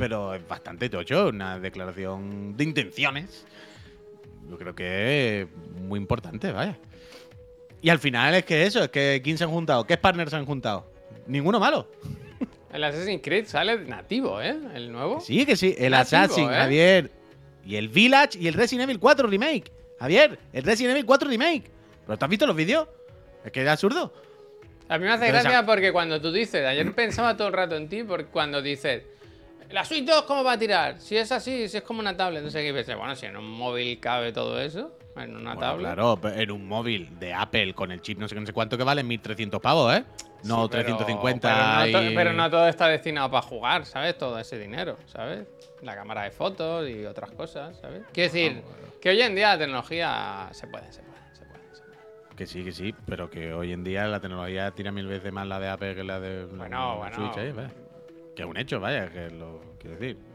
[0.00, 1.28] Pero es bastante tocho.
[1.28, 3.44] Una declaración de intenciones.
[4.48, 5.48] Yo creo que es
[5.82, 6.78] muy importante, vaya.
[7.82, 9.86] Y al final es que eso, es que ¿quién se han juntado?
[9.86, 10.90] ¿Qué partners se han juntado?
[11.26, 11.86] Ninguno malo.
[12.72, 14.56] El Assassin's Creed sale nativo, ¿eh?
[14.74, 15.20] El nuevo.
[15.20, 15.74] Sí, que sí.
[15.76, 16.54] El Nativo, Assassin, ¿eh?
[16.54, 17.10] Javier.
[17.66, 19.70] Y el Village y el Resident Evil 4 Remake.
[19.98, 21.64] Javier, el Resident Evil 4 Remake.
[22.06, 22.88] ¿Pero tú has visto los vídeos?
[23.44, 24.14] Es que es absurdo.
[24.88, 27.76] A mí me hace Entonces, gracia porque cuando tú dices, ayer pensaba todo el rato
[27.76, 29.02] en ti, porque cuando dices,
[29.72, 30.98] la Switch 2, ¿cómo va a tirar?
[31.00, 33.36] Si es así, si es como una tablet, no sé qué, pensé, bueno, si en
[33.36, 35.86] un móvil cabe todo eso, en una Bueno, tablet.
[35.94, 38.84] claro, en un móvil de Apple con el chip no sé no sé cuánto que
[38.84, 40.04] vale 1300 pavos, ¿eh?
[40.44, 41.48] No Sí, pero- 350
[41.84, 44.16] Pero no, to- y- pero no todo está destinado para jugar, ¿sabes?
[44.16, 45.46] Todo ese dinero, ¿sabes?
[45.82, 48.02] La cámara de fotos y otras cosas, ¿sabes?
[48.12, 48.62] Quiero decir,
[49.00, 51.74] que hoy en día la tecnología se puede, se puede, se puede.
[51.74, 52.36] Se puede.
[52.36, 55.46] Que sí, que sí, pero que hoy en día la tecnología tira mil veces más
[55.46, 57.16] la de Apple que la de Bueno, la bueno.
[57.16, 57.54] Switch, ¿eh?
[58.34, 60.16] Que es un hecho, vaya, que lo quiero decir.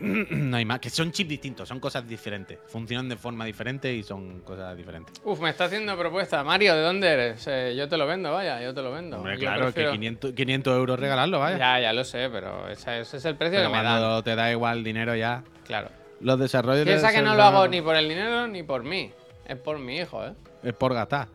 [0.00, 2.58] No hay más, que son chips distintos, son cosas diferentes.
[2.66, 5.14] Funcionan de forma diferente y son cosas diferentes.
[5.24, 6.42] Uf, me está haciendo propuesta.
[6.42, 7.46] Mario, ¿de dónde eres?
[7.46, 9.18] Eh, yo te lo vendo, vaya, yo te lo vendo.
[9.18, 11.58] Hombre, Yo claro, prefiero- que 500, 500 euros regalarlo, vaya.
[11.58, 14.34] Ya, ya lo sé, pero ese, ese es el precio Pero que me cuando te
[14.34, 15.44] da igual dinero ya.
[15.64, 15.90] Claro.
[16.20, 19.12] Los desarrollos Piensa que no lo hago ni por el dinero ni por mí.
[19.46, 20.32] Es por mi hijo, ¿eh?
[20.64, 21.28] Es por gastar.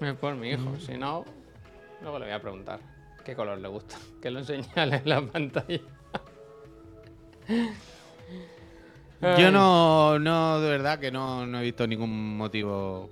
[0.00, 0.76] Es por mi hijo.
[0.84, 1.24] Si no,
[2.02, 2.80] luego le voy a preguntar
[3.24, 3.96] qué color le gusta.
[4.22, 5.80] Que lo señale en la pantalla.
[9.38, 13.08] Yo no, no, de verdad que no, no he visto ningún motivo.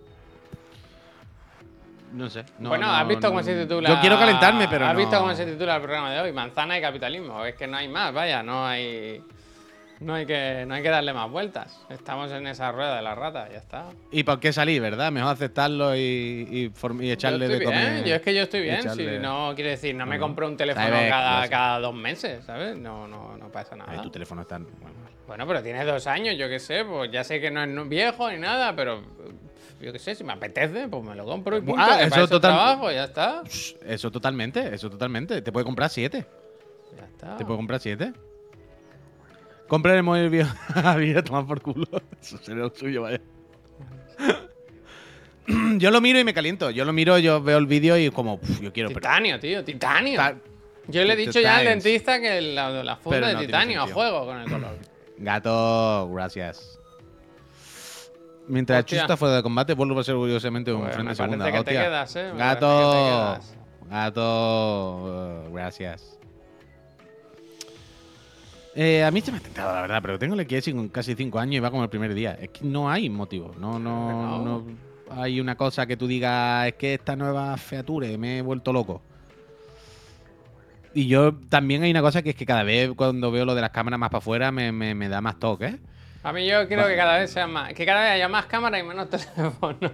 [2.13, 2.45] No sé.
[2.59, 3.89] no- bueno, no- has visto cómo se titula.
[3.89, 6.33] Yo quiero calentarme, pero ¿Has visto cómo se titula el programa de hoy?
[6.33, 7.45] Manzana y capitalismo.
[7.45, 9.23] Es que no hay más, vaya, no hay.
[10.01, 11.79] No hay que, no hay que darle más vueltas.
[11.91, 13.85] Estamos en esa rueda de la rata, ya está.
[14.11, 15.13] ¿Y por qué salir, verdad?
[15.13, 16.73] Mejor aceptarlo y, y,
[17.05, 18.05] y echarle de bien, comer.
[18.05, 18.77] yo es que yo estoy bien.
[18.81, 21.95] echarle- Si no quiere decir, no me No, compro un teléfono Sabes, cada, cada dos
[21.95, 22.79] meses, ¿sabes?
[22.79, 24.03] No, no, no pasa Ay, nada.
[24.03, 24.57] tu teléfono está.
[24.59, 24.97] bueno,
[25.27, 28.31] Bueno, pero tienes dos años, yo qué sé, pues ya sé que no es viejo
[28.31, 29.03] ni nada, pero
[29.83, 31.79] yo qué sé, si me apetece, pues me lo compro y punto.
[31.79, 33.43] Ah, eso total- trabajo, ya está.
[33.87, 35.43] Eso totalmente, eso totalmente.
[35.43, 36.25] Te puede comprar siete.
[36.97, 37.37] Ya está.
[37.37, 38.15] Te puede comprar siete.
[39.71, 40.53] Comprar el móvil viejo
[41.25, 41.87] tomar por culo.
[42.21, 43.21] Eso sería lo suyo, vaya.
[45.79, 46.71] Yo lo miro y me caliento.
[46.71, 48.89] Yo lo miro, yo veo el vídeo y como, "Uf, yo quiero.
[48.89, 50.16] Titanio, tío, titanio.
[50.16, 50.35] Ta-
[50.89, 53.87] Yo le he dicho ya al dentista que la, la funda Pero de no titanio
[53.87, 54.77] juego con el color.
[55.18, 56.79] Gato, gracias.
[58.49, 58.99] Mientras Hostia.
[59.03, 61.45] Chusta fuera de combate, vuelvo a ser orgullosamente un Pues friend de segunda.
[61.45, 61.85] parece que te Hostia.
[61.85, 62.33] quedas, eh.
[62.37, 63.57] Gato, parece que te quedas.
[63.89, 66.18] gato, uh, gracias.
[68.75, 71.14] Eh, a mí se me ha tentado, la verdad, pero tengo el XS con casi
[71.14, 72.37] 5 años y va como el primer día.
[72.41, 73.55] Es que no hay motivo.
[73.59, 74.64] No, no, No.
[75.11, 79.03] hay una cosa que tú digas, es que esta nueva feature me he vuelto loco.
[80.95, 83.61] Y yo también hay una cosa que es que cada vez cuando veo lo de
[83.61, 85.79] las cámaras más para afuera me, me- me da más toque, ¿eh?
[86.23, 87.73] A mí yo quiero que cada vez sea más.
[87.75, 89.93] Que cada vez haya más cámaras y menos teléfonos.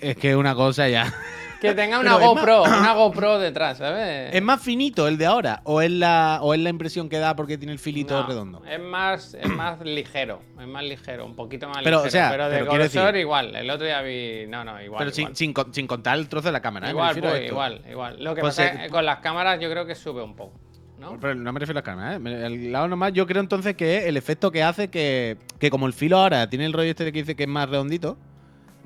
[0.00, 1.12] Es que una cosa ya.
[1.60, 4.34] Que tenga una Pero es GoPro, una GoPro detrás, ¿sabes?
[4.34, 5.60] ¿Es más finito el de ahora?
[5.64, 8.62] ¿O es la, o es la impresión que da porque tiene el filito No, redondo?
[8.64, 12.08] Es más, es más ligero, es más ligero, un poquito más Pero, ligero.
[12.08, 13.54] o sea, pero de pero quiero grosor decir- igual.
[13.54, 14.46] El otro día vi.
[14.48, 14.98] No, no, igual.
[14.98, 15.36] Pero sin, igual.
[15.36, 16.86] sin, con- sin contar el trozo de la cámara.
[16.86, 16.88] ¿eh?
[16.88, 17.52] Me igual, refiero a pues, esto.
[17.54, 18.24] igual, igual.
[18.24, 20.34] Lo que Pues, pasa eh, es que con las cámaras yo creo que sube un
[20.36, 20.58] poco.
[20.98, 21.16] ¿no?
[21.18, 22.18] Pero no me refiero a las cámaras, ¿eh?
[22.18, 25.70] Me- El lado nomás, yo creo entonces que es el efecto que hace que, que
[25.70, 28.18] como el filo ahora tiene el rollo este de que dice que es más redondito,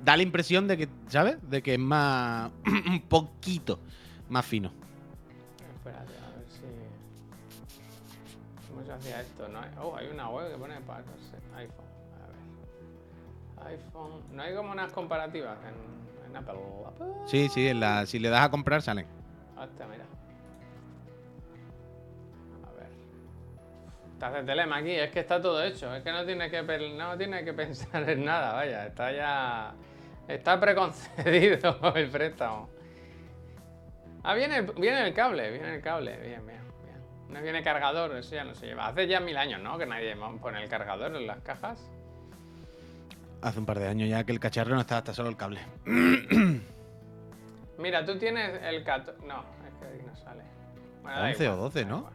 [0.05, 1.39] da la impresión de que, ¿sabes?
[1.49, 2.51] De que es más.
[2.67, 3.81] un poquito
[4.29, 4.71] más fino.
[5.77, 6.61] Espérate, a ver si.
[8.69, 9.49] ¿Cómo se hacía esto?
[9.49, 9.71] No hay...
[9.81, 11.01] Oh, hay una web que pone para
[11.57, 11.87] iPhone.
[13.61, 13.73] A ver.
[13.73, 14.23] iPhone.
[14.33, 16.61] No hay como unas comparativas en, en Apple.
[16.87, 17.07] Apple.
[17.27, 19.07] Sí, sí, en la, si le das a comprar salen.
[19.57, 20.05] Hostia, mira.
[22.69, 22.91] A ver.
[24.19, 25.95] Te hace telema aquí, es que está todo hecho.
[25.95, 26.63] Es que no tiene que,
[26.95, 28.87] no tiene que pensar en nada, vaya.
[28.87, 29.75] Está ya.
[30.29, 32.69] Está preconcedido el préstamo.
[34.23, 36.17] Ah, viene el, viene el cable, viene el cable.
[36.19, 37.03] Bien, bien, bien.
[37.29, 38.87] No viene cargador, eso ya no se lleva.
[38.87, 39.77] Hace ya mil años, ¿no?
[39.77, 41.79] Que nadie pone el cargador en las cajas.
[43.43, 45.61] Hace un par de años ya que el cacharro no estaba hasta solo el cable.
[47.79, 49.27] Mira, tú tienes el 14.
[49.27, 50.43] No, es que ahí no sale.
[51.03, 52.11] Bueno, da 11 o igual, 12, da ¿no?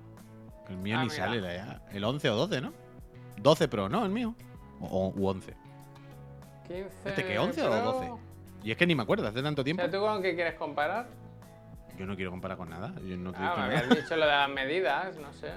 [0.70, 1.26] El mío Ah, ni mira.
[1.26, 1.82] sale ya.
[1.92, 2.74] El 11 o 12, ¿no?
[3.38, 4.04] 12 Pro, ¿no?
[4.06, 4.34] El mío.
[4.80, 5.54] O, o- u 11.
[6.70, 7.82] 15 ¿Este qué, 11 o Pro.
[7.82, 8.12] 12?
[8.64, 9.82] Y es que ni me acuerdo, hace tanto O tiempo.
[9.82, 11.08] sea, ¿tú con qué quieres comparar?
[11.98, 12.94] Yo no quiero comparar con nada.
[13.06, 13.64] Yo no te Ah, me nada.
[13.66, 15.50] habías dicho lo de las medidas, no sé.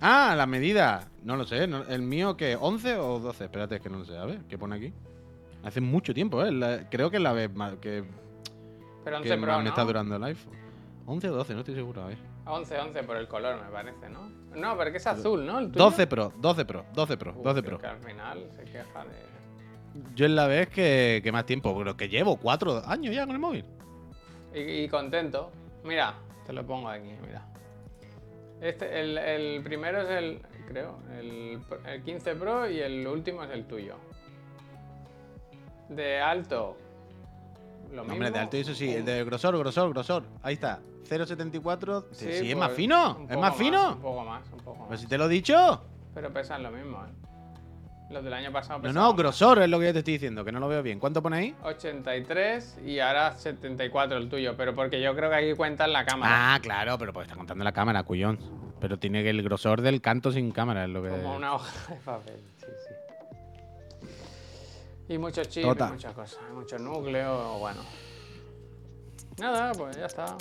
[0.00, 1.08] Ah, la medida.
[1.22, 1.66] No lo sé.
[1.68, 2.56] no- ¿El mío qué?
[2.58, 3.44] ¿11 o 12?
[3.44, 4.16] Espérate, es que no lo sé.
[4.16, 4.92] A ver, ¿qué pone aquí?
[5.62, 6.50] Hace mucho tiempo, ¿eh?
[6.50, 8.02] La- creo que es la vez más que,
[9.04, 9.68] Pero 11 que Pro, me ¿no?
[9.68, 10.54] está durando el iPhone.
[11.06, 12.02] 11 o 12, no estoy seguro.
[12.02, 12.18] A ver.
[12.46, 14.28] 11, 11 por el color, me parece, ¿no?
[14.56, 15.60] No, pero que es azul, ¿no?
[15.60, 15.84] ¿El tuyo?
[15.84, 17.78] 12 Pro, 12 Pro, 12 Pro, Uf, 12 es Pro.
[17.78, 19.31] Que al final se queja de...
[20.14, 23.34] Yo es la vez que, que más tiempo, pero que llevo cuatro años ya con
[23.34, 23.64] el móvil.
[24.54, 25.50] Y, y contento.
[25.84, 26.14] Mira,
[26.46, 27.46] te lo pongo aquí, mira.
[28.60, 33.50] Este, el, el primero es el, creo, el, el 15 Pro y el último es
[33.50, 33.96] el tuyo.
[35.88, 36.76] De alto,
[37.92, 38.14] lo mismo.
[38.14, 40.24] hombre, de alto y eso sí, el de grosor, grosor, grosor.
[40.42, 42.06] Ahí está, 0,74.
[42.12, 43.92] Sí, sí, es más pues, fino, un es más fino.
[43.94, 44.88] Un poco más, un poco más.
[44.88, 45.82] Pues si te lo he dicho.
[46.14, 47.10] Pero pesan lo mismo, ¿eh?
[48.12, 50.44] Los del año pasado No, pesaban no, grosor es lo que yo te estoy diciendo,
[50.44, 50.98] que no lo veo bien.
[50.98, 51.54] ¿Cuánto pone ahí?
[51.62, 56.54] 83 y ahora 74 el tuyo, pero porque yo creo que aquí cuentan la cámara.
[56.54, 58.38] Ah, claro, pero pues está contando la cámara, cuyón.
[58.80, 61.08] Pero tiene que el grosor del canto sin cámara, es lo que.
[61.08, 64.04] Como una hoja de papel, sí, sí.
[65.14, 65.88] Y muchos chips, Tota.
[65.88, 67.80] muchas cosas, mucho núcleo, bueno.
[69.38, 70.36] Nada, pues ya está.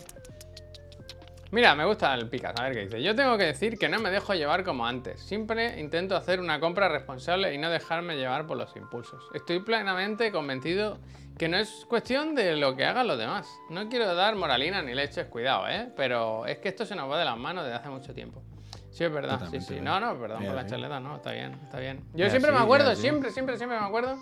[1.52, 3.02] Mira, me gusta el Picas, a ver qué dice.
[3.04, 5.20] Yo tengo que decir que no me dejo llevar como antes.
[5.20, 9.22] Siempre intento hacer una compra responsable y no dejarme llevar por los impulsos.
[9.34, 10.98] Estoy plenamente convencido
[11.38, 13.50] que no es cuestión de lo que hagan los demás.
[13.70, 15.90] No quiero dar moralina ni leches, cuidado, ¿eh?
[15.98, 18.42] Pero es que esto se nos va de las manos desde hace mucho tiempo.
[18.90, 19.80] Sí, es verdad, Totalmente, sí, sí.
[19.80, 19.82] ¿eh?
[19.82, 20.70] No, no, perdón Ya, por la sí.
[20.70, 22.02] charleta, no, está bien, está bien.
[22.14, 24.18] Yo siempre sí, me acuerdo, siempre, siempre, siempre me acuerdo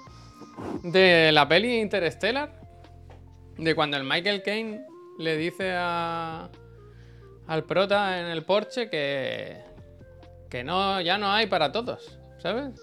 [0.83, 2.53] de la peli Interstellar,
[3.57, 4.81] de cuando el Michael Caine
[5.19, 6.49] le dice a,
[7.49, 9.63] al prota en el Porsche que,
[10.51, 12.79] que no, ya no hay para todos, ¿sabes?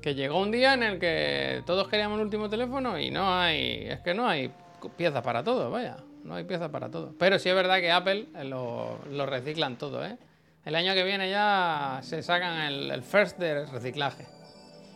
[0.00, 3.88] Que llegó un día en el que todos queríamos el último teléfono y no hay.
[3.88, 4.52] Es que no hay
[4.96, 5.96] piezas para todo, vaya.
[6.22, 7.14] No hay piezas para todo.
[7.18, 10.16] Pero sí es verdad que Apple eh, lo, lo reciclan todo, ¿eh?
[10.64, 14.24] El año que viene ya se sacan el, el first de reciclaje.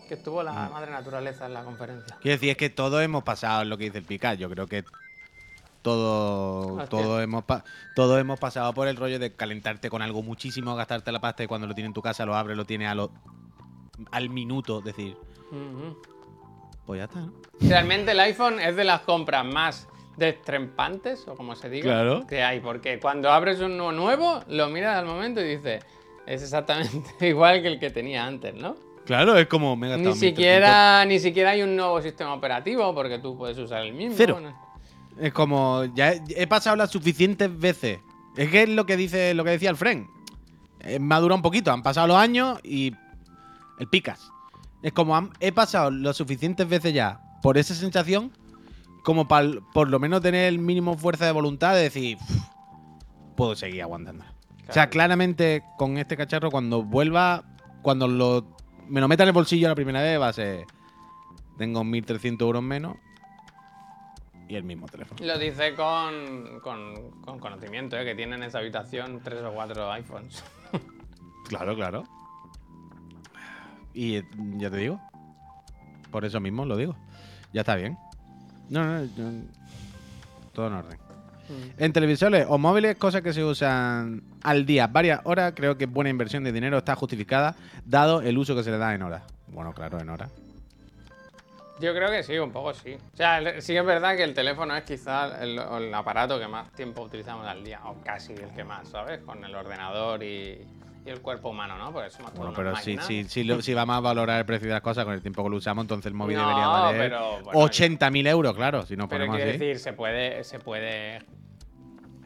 [0.07, 2.17] Que estuvo la madre naturaleza en la conferencia.
[2.21, 4.39] Quiero decir, es que todos hemos pasado lo que dice el Picat.
[4.39, 4.85] Yo creo que
[5.85, 6.87] todo, Hostia.
[6.89, 7.45] todo hemos,
[7.95, 11.47] todos hemos pasado por el rollo de calentarte con algo muchísimo, gastarte la pasta y
[11.47, 13.13] cuando lo tienes en tu casa lo abres, lo tienes a lo,
[14.11, 14.81] al minuto.
[14.81, 15.17] Decir,
[16.87, 17.33] pues ya está, ¿no?
[17.61, 22.27] Realmente el iPhone es de las compras más destrempantes, o como se diga, Claro.
[22.27, 22.61] que hay.
[22.61, 25.85] Porque cuando abres uno nuevo, lo miras al momento y dices,
[26.27, 28.77] es exactamente igual que el que tenía antes, ¿no?
[29.05, 30.37] Claro, es como me he gastado Ni 1300.
[30.39, 34.15] siquiera, ni siquiera hay un nuevo sistema operativo, porque tú puedes usar el mismo.
[34.17, 34.41] Cero.
[34.41, 34.65] ¿no?
[35.19, 38.01] Es como, ya he, he pasado las suficientes veces.
[38.37, 40.09] Es que es lo que dice, lo que decía el Fren.
[40.81, 42.93] Eh, me ha durado un poquito, han pasado los años y
[43.79, 44.31] el picas.
[44.83, 48.33] Es como han- he pasado lo suficientes veces ya por esa sensación
[49.03, 52.37] como para por lo menos tener el mínimo fuerza de voluntad de decir, "Uf,
[53.37, 54.25] puedo seguir aguantando.
[54.69, 57.45] O sea, claramente con este cacharro cuando vuelva,
[57.83, 58.47] cuando lo,
[58.89, 60.65] me lo meta en el bolsillo la primera vez va a ser,
[61.59, 62.97] tengo 1.300 euros menos
[64.55, 65.19] y el mismo teléfono.
[65.25, 68.05] Lo dice con, con, con conocimiento, ¿eh?
[68.05, 70.43] que tiene en esa habitación tres o cuatro iPhones.
[71.47, 72.05] Claro, claro.
[73.93, 74.15] Y
[74.59, 74.99] ya te digo.
[76.11, 76.97] Por eso mismo lo digo.
[77.53, 77.99] Ya está bien.
[78.71, 79.31] No, no, yo-
[80.55, 80.99] todo en orden.
[81.77, 86.09] En televisores o móviles, cosas que se usan al día, varias horas, creo que buena
[86.09, 89.23] inversión de dinero está justificada, dado el uso que se le da en horas.
[89.49, 90.31] Bueno, claro, en horas.
[91.81, 92.95] Yo creo que sí, un poco sí.
[92.95, 96.71] O sea, sí es verdad que el teléfono es quizá el, el aparato que más
[96.73, 99.21] tiempo utilizamos al día, o casi el que más, ¿sabes?
[99.21, 100.61] Con el ordenador y,
[101.05, 101.93] y el cuerpo humano, ¿no?
[101.93, 104.75] Porque somos Bueno, pero si, si, si, lo- si vamos a valorar el precio de
[104.75, 107.11] las cosas con el tiempo que lo usamos, entonces el móvil No, debería valer
[107.43, 109.59] bueno, 80.000 euros, claro, si nos Pero quiero así.
[109.59, 111.23] decir, se puede, se puede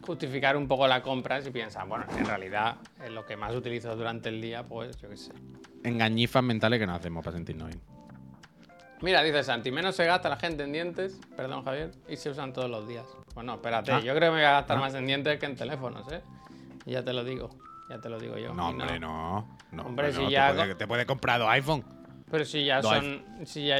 [0.02, 3.96] justificar un poco la compra si piensas, bueno, en realidad es lo que más utilizo
[3.96, 5.32] durante el día, pues yo qué sé.
[5.84, 7.80] Engañifas mentales que nos hacemos para sentirnos bien.
[9.00, 12.52] Mira, dice Santi, menos se gasta la gente en dientes, perdón Javier, y se usan
[12.52, 13.06] todos los días.
[13.34, 14.00] Bueno, espérate, Ah.
[14.00, 14.80] yo creo que me voy a gastar Ah.
[14.80, 16.20] más en dientes que en teléfonos, ¿eh?
[16.84, 17.50] Y ya te lo digo,
[17.88, 18.52] ya te lo digo yo.
[18.54, 19.46] No, hombre, no.
[19.70, 21.84] no Hombre, si no, ya Te puede, co- te puede comprar dos iPhone.
[22.30, 23.78] Pero si ya Dos son, si ya,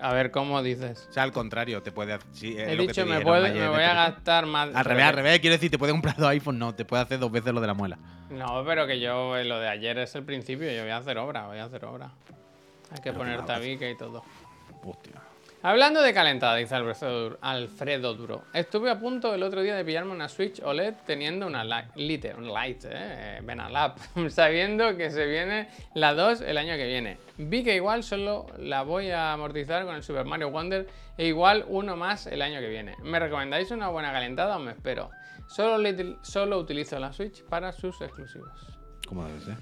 [0.00, 1.06] a ver, ¿cómo dices?
[1.10, 3.82] O sea, al contrario, te puede He lo que dicho, te me, ayer me voy
[3.82, 4.74] a gastar más.
[4.74, 7.18] Al revés, al revés, quiero decir, te puede comprar dos iPhone, no, te puede hacer
[7.18, 7.98] dos veces lo de la muela.
[8.30, 11.18] No, pero que yo, eh, lo de ayer es el principio, yo voy a hacer
[11.18, 12.12] obra, voy a hacer obra.
[12.90, 14.22] Hay que Pero poner tabique y todo.
[14.84, 15.20] Hostia.
[15.64, 18.42] Hablando de calentada, dice Alfredo, Alfredo Duro.
[18.52, 22.34] Estuve a punto el otro día de pillarme una Switch OLED teniendo una li- Lite,
[22.34, 23.94] un Lite, eh, Benalab,
[24.30, 27.18] sabiendo que se viene la 2 el año que viene.
[27.38, 31.64] Vi que igual solo la voy a amortizar con el Super Mario Wonder e igual
[31.68, 32.96] uno más el año que viene.
[33.00, 35.10] ¿Me recomendáis una buena calentada o me espero?
[35.46, 35.78] Solo,
[36.22, 38.50] solo utilizo la Switch para sus exclusivos.
[39.06, 39.54] ¿Cómo debe ser?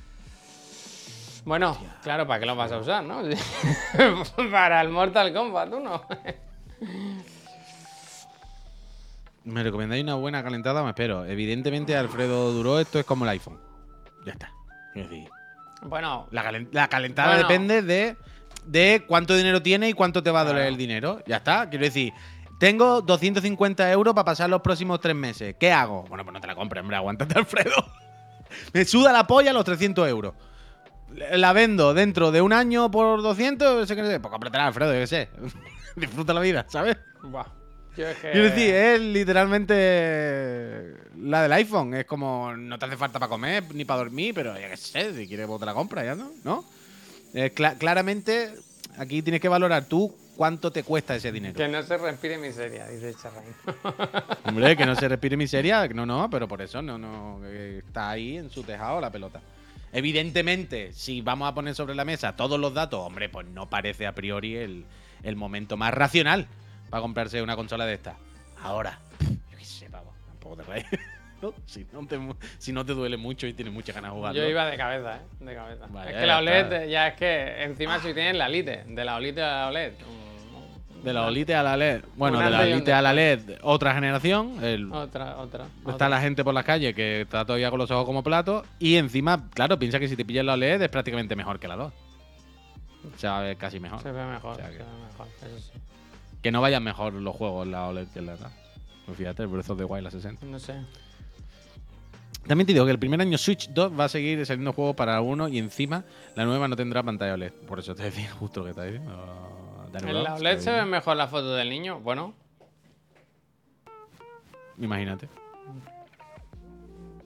[1.45, 3.23] Bueno, claro, ¿para qué lo vas a usar, no?
[4.51, 6.03] para el Mortal Kombat 1.
[9.45, 10.83] ¿Me recomendáis una buena calentada?
[10.83, 11.25] Me espero.
[11.25, 13.59] Evidentemente, Alfredo Duró, esto es como el iPhone.
[14.27, 14.53] Ya está.
[14.93, 15.29] Quiero decir,
[15.83, 17.49] bueno, La, calen- la calentada Bueno.
[17.49, 18.17] depende de,
[18.67, 21.23] de cuánto dinero tiene y cuánto te va a doler el dinero.
[21.27, 21.71] Ya está.
[21.71, 22.13] Quiero decir,
[22.59, 25.57] tengo 250 euros para pasar los próximos tres meses.
[25.59, 26.05] ¿Qué hago?
[26.09, 26.97] Bueno, pues no te la compres, hombre.
[26.99, 27.75] Aguántate, Alfredo.
[28.75, 30.35] Me suda la polla los 300 euros.
[31.15, 33.87] La vendo dentro de un año por 200.
[33.89, 34.21] Sé que no sé.
[34.21, 35.29] Pues cómpratela, Alfredo, yo qué sé.
[35.97, 36.97] Disfruta la vida, ¿sabes?
[37.23, 37.47] Buah.
[37.97, 38.31] Yo es que...
[38.31, 41.95] Quiero decir, es literalmente la del iPhone.
[41.95, 45.15] Es como, no te hace falta para comer ni para dormir, pero ya que sé,
[45.15, 46.65] si quieres, vos te la compras, ya no, ¿no?
[47.35, 48.55] Eh, cla- claramente,
[48.99, 51.55] aquí tienes que valorar tú cuánto te cuesta ese dinero.
[51.57, 53.53] Que no se respire miseria, dice Charrain.
[54.45, 58.37] Hombre, que no se respire miseria, no, no, pero por eso no, no, está ahí
[58.39, 59.41] en su tejado la pelota.
[59.93, 64.07] Evidentemente, si vamos a poner sobre la mesa todos los datos, hombre, pues no parece
[64.07, 64.85] a priori el,
[65.23, 66.47] el momento más racional
[66.91, 68.17] para comprarse una consola de esta.
[68.63, 68.99] Ahora,
[69.51, 70.87] yo qué sé, pavo, tampoco te rayes.
[71.43, 71.55] ¿no?
[71.67, 74.35] Si, no te, mu- si no te duele mucho y tienes muchas ganas de jugar.
[74.35, 75.21] Yo iba de cabeza, ¿eh?
[75.41, 75.87] De cabeza.
[75.89, 76.87] Vaya, es que la OLED, está.
[76.87, 79.93] ya es que encima si tienes la Lite, de la OLED a la OLED.
[81.03, 82.03] De la OLITE a la LED.
[82.17, 84.63] Bueno, de la OLITE a la LED, otra generación.
[84.63, 85.65] El, Otra, otra.
[85.65, 86.09] Está otra.
[86.09, 88.67] la gente por la calle que está todavía con los ojos como platos.
[88.79, 91.77] Y encima, claro, piensa que si te pillas la OLED es prácticamente mejor que la
[91.77, 91.93] 2.
[93.15, 94.03] O sea, es casi mejor.
[94.03, 95.79] Se ve mejor, O sea se ve mejor, eso sí.
[96.43, 98.49] Que no vayan mejor los juegos la OLED que en la 2.
[99.07, 100.47] Pues fíjate, el Breath of the Wild a 60.
[100.47, 100.75] No sé.
[102.47, 105.21] También te digo que el primer año Switch 2 va a seguir saliendo juegos para
[105.21, 107.53] uno y encima la nueva no tendrá pantalla OLED.
[107.67, 109.13] Por eso te decía justo lo que está diciendo.
[109.99, 112.01] En la OLED se ve mejor la foto del niño.
[112.01, 112.35] Bueno,
[114.79, 115.29] Imagínate.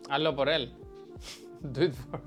[0.09, 0.73] hazlo por él.
[1.61, 2.21] Do it for-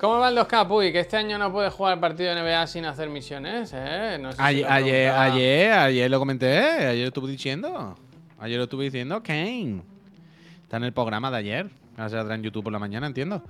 [0.00, 0.90] ¿Cómo va el 2K, Puy?
[0.92, 4.18] Que este año no puede jugar partido de NBA sin hacer misiones, ¿eh?
[4.20, 7.96] No sé si Ayer, ayer, ayer, ayer lo comenté, ayer lo estuve diciendo.
[8.40, 9.82] Ayer lo estuve diciendo, Kane.
[10.64, 11.70] Está en el programa de ayer.
[11.96, 13.44] Ahora se en YouTube por la mañana, entiendo.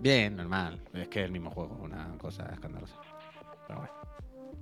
[0.00, 0.80] Bien, normal.
[0.94, 2.94] Es que es el mismo juego, una cosa escandalosa.
[3.66, 3.94] Pero bueno.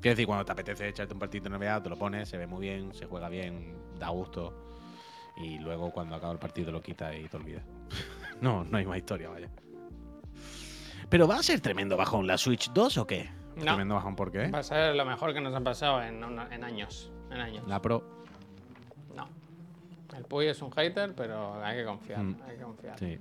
[0.00, 2.46] Quiero decir, cuando te apetece echarte un partido de NBA, te lo pones, se ve
[2.46, 4.52] muy bien, se juega bien, da gusto.
[5.38, 7.62] Y luego cuando acaba el partido lo quitas y te olvidas.
[8.40, 9.48] no, no hay más historia, vaya.
[11.08, 13.30] Pero va a ser tremendo bajón la Switch 2 o qué?
[13.56, 13.62] No.
[13.64, 14.48] Tremendo bajón, ¿por qué?
[14.48, 17.10] Va a ser lo mejor que nos ha pasado en, una- en años.
[17.30, 17.66] En años.
[17.68, 18.02] La Pro.
[19.14, 19.28] No.
[20.16, 22.20] El Puy es un hater, pero hay que confiar.
[22.22, 22.36] Mm.
[22.48, 22.98] Hay que confiar.
[22.98, 23.18] Sí.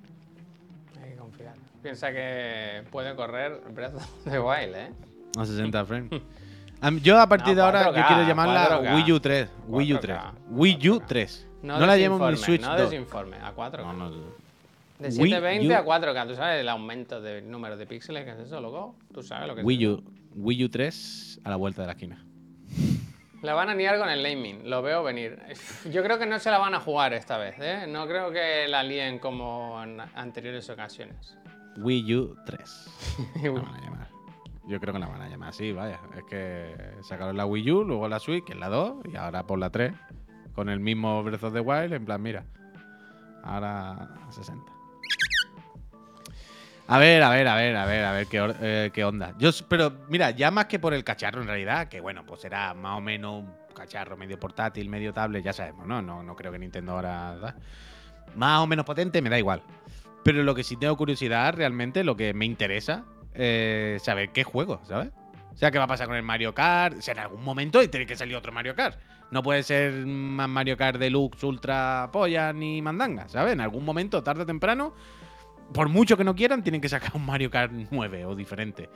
[1.02, 1.56] Hay que confiar.
[1.82, 4.92] Piensa que puede correr Breath of the Wild, ¿eh?
[5.38, 6.22] A 60 frames.
[6.82, 8.96] Am- yo a partir No, de ahora 4K, yo quiero llamarla 4K.
[8.96, 9.50] Wii U 3.
[9.68, 10.18] Wii U 3.
[10.18, 11.06] 4K, Wii U 4K.
[11.08, 11.48] 3.
[11.64, 12.90] No, No, la llamo mi Switch No 2.
[12.90, 13.78] desinforme, a 4K.
[13.84, 14.10] No, no.
[15.00, 16.28] De Wii 720 U- a 4K.
[16.28, 18.96] ¿Tú sabes el aumento del número de píxeles que es eso, loco?
[19.14, 19.88] ¿Tú sabes lo que es Wii?
[19.88, 20.04] U,
[20.36, 22.24] Wii U 3 a la vuelta de la esquina.
[23.42, 25.40] La van a liar con el naming, lo veo venir.
[25.92, 27.86] Yo creo que no se la van a jugar esta vez, ¿eh?
[27.88, 31.38] No creo que la líen como en anteriores ocasiones.
[31.78, 32.86] Wii U 3.
[33.44, 34.08] La van a llamar.
[34.68, 36.00] Yo creo que la van a llamar así, vaya.
[36.18, 39.44] Es que sacaron la Wii U, luego la Switch, que es la 2, y ahora
[39.44, 39.94] por la 3.
[40.56, 42.46] Con el mismo Breath of the Wild, en plan, mira.
[43.44, 44.72] Ahora 60.
[46.88, 49.34] A ver, a ver, a ver, a ver, a ver qué, eh, qué onda.
[49.38, 52.74] Yo, pero mira, ya más que por el cacharro en realidad, que bueno, pues será
[52.74, 56.02] más o menos un cacharro medio portátil, medio tablet, ya sabemos, ¿no?
[56.02, 57.56] No, no creo que Nintendo ahora.
[58.36, 59.62] Más o menos potente, me da igual.
[60.24, 63.04] Pero lo que sí tengo curiosidad, realmente, lo que me interesa,
[63.36, 65.12] eh, saber qué juego, ¿sabes?
[65.54, 66.98] O sea, ¿qué va a pasar con el Mario Kart?
[66.98, 68.98] O sea, en algún momento tiene que salir otro Mario Kart.
[69.32, 73.54] No puede ser más Mario Kart Deluxe, Ultra, Polla ni Mandanga, ¿sabes?
[73.54, 74.94] En algún momento, tarde o temprano,
[75.74, 78.90] por mucho que no quieran, tienen que sacar un Mario Kart 9 o diferente.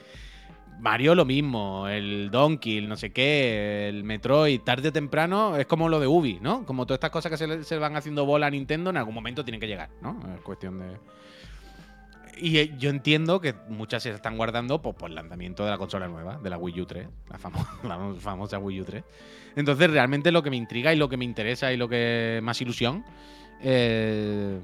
[0.79, 5.65] Mario lo mismo, el Donkey, el no sé qué, el Metroid, tarde o temprano, es
[5.65, 6.65] como lo de Ubi, ¿no?
[6.65, 9.43] Como todas estas cosas que se, se van haciendo bola a Nintendo, en algún momento
[9.43, 10.19] tienen que llegar, ¿no?
[10.35, 10.97] Es cuestión de...
[12.39, 16.07] Y eh, yo entiendo que muchas se están guardando por el lanzamiento de la consola
[16.07, 19.03] nueva, de la Wii U 3, la, famo- famosa Wii U 3.
[19.55, 22.61] Entonces, realmente lo que me intriga y lo que me interesa y lo que más
[22.61, 23.03] ilusión
[23.61, 24.59] eh,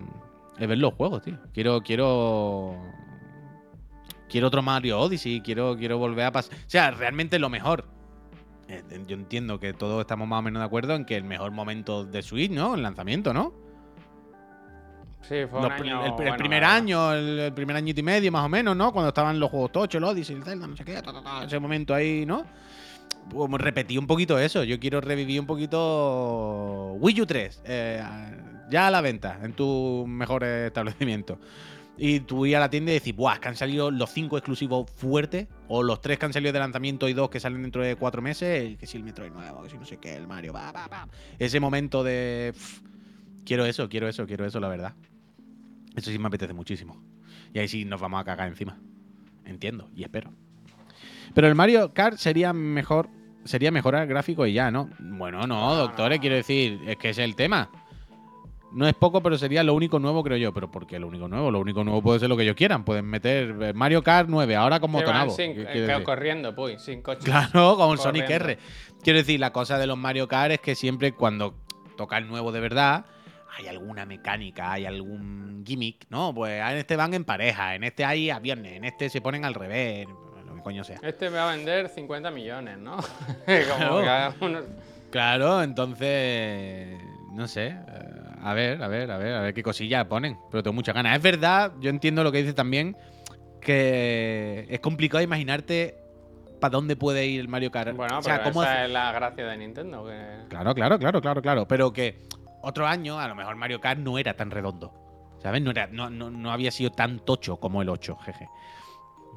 [0.60, 1.38] es ver los juegos, tío.
[1.54, 2.76] Quiero, quiero.
[4.30, 6.56] Quiero otro Mario Odyssey, quiero, quiero volver a pasar.
[6.58, 7.86] O sea, realmente lo mejor.
[8.68, 11.52] eh, Yo entiendo que todos estamos más o menos de acuerdo en que el mejor
[11.52, 12.74] momento de Switch, ¿no?
[12.76, 13.54] El lanzamiamiento, ¿no?
[15.24, 16.02] Sí, fue Los un pri- año.
[16.02, 18.92] el, el bueno, primer año, el, el primer añito y medio más o menos, ¿no?
[18.92, 21.44] Cuando estaban los juegos tochos, el Odyssey, el Zelda, no sé qué, ta, ta, ta,
[21.46, 22.46] ese momento ahí, ¿no?
[23.32, 24.64] Como repetí un poquito eso.
[24.66, 28.04] Yo quiero revivir un poquito Wii U 3, eh,
[28.70, 31.38] ya a la venta en tus mejores establecimientos.
[31.96, 33.38] Y tú ir a la tienda y decir, ¡buah!
[33.40, 37.08] Que han salido los cinco exclusivos fuertes, o los tres que han salido de lanzamiento
[37.08, 39.78] y dos que salen dentro de cuatro meses, que si el Metroid nuevo, que si
[39.78, 41.08] no sé qué, el Mario, va, va, va.
[41.38, 42.52] Ese momento de.
[42.56, 42.80] pff,
[43.46, 44.94] quiero eso, quiero eso, quiero eso, la verdad.
[45.96, 47.02] Eso sí me apetece muchísimo.
[47.54, 48.78] Y ahí sí nos vamos a cagar encima.
[49.46, 50.32] Entiendo y espero.
[51.34, 53.10] Pero el Mario Kart sería mejor.
[53.46, 54.90] Sería mejorar gráfico y ya, ¿no?
[55.00, 57.70] Bueno, no, doctores, quiero decir, es que ese es el tema.
[58.72, 60.54] No es poco, pero sería lo único nuevo, creo yo.
[60.54, 61.52] Pero ¿por qué lo único nuevo?
[61.52, 62.86] Lo único nuevo puede ser lo que ellos quieran.
[62.86, 65.32] Pueden meter Mario Kart 9, ahora con Que van motonavo.
[65.32, 66.04] sin- ¿Qué eh, quiero que- decir?
[66.06, 67.20] corriendo, Puy, sin coche.
[67.26, 68.30] Claro, con Sonic.
[68.30, 68.58] R.
[69.04, 71.54] Quiero decir, la cosa de los Mario Kart es que siempre cuando
[71.98, 73.06] toca el nuevo de verdad,
[73.58, 76.34] hay alguna mecánica, hay algún gimmick, ¿no?
[76.34, 79.54] Pues en este van en pareja, en este hay aviones, en este se ponen al
[79.54, 80.08] revés,
[80.46, 81.00] lo que coño sea.
[81.04, 82.98] Este me va a vender 50 millones, ¿no?
[83.46, 83.90] Claro.
[83.90, 84.60] Como cada uno.
[85.12, 86.98] Claro, entonces,
[87.34, 87.68] no sé.
[87.68, 87.76] eh,
[88.42, 90.38] A ver, a ver, a ver, a ver qué cosillas ponen.
[90.50, 91.16] Pero tengo muchas ganas.
[91.16, 92.98] Es verdad, yo entiendo lo que dices también,
[93.62, 95.96] que es complicado imaginarte
[96.60, 97.96] para dónde puede ir el Mario Kart.
[97.96, 100.06] Bueno, o sea, pero cómo esa hace- es la gracia de Nintendo.
[100.06, 100.48] Que...
[100.50, 101.68] Claro, claro, claro, claro, claro.
[101.68, 102.18] Pero que
[102.64, 104.94] otro año, a lo mejor Mario Kart no era tan redondo.
[105.42, 105.62] ¿Sabes?
[105.62, 108.48] No, era, no, no, no había sido tan tocho como el 8, jeje.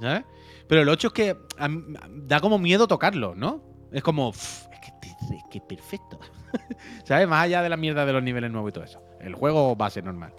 [0.01, 0.25] ¿Sabes?
[0.69, 1.69] Pero el 8 es que a
[2.09, 3.61] da como miedo tocarlo, ¿no?
[3.93, 4.29] Es como.
[4.29, 6.21] "Uf, es que, es que perfecto.
[7.05, 7.27] ¿Sabes?
[7.27, 9.01] Más allá de la mierda de los niveles nuevos y todo eso.
[9.21, 10.33] El juego va a ser normal.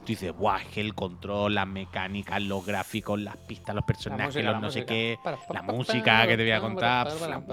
[0.00, 4.26] Tú dices, guau, es que el control, las mecánicas, los gráficos, las pistas, los personajes,
[4.34, 5.18] música, los no sé qué.
[5.52, 7.08] La música que te voy a contar.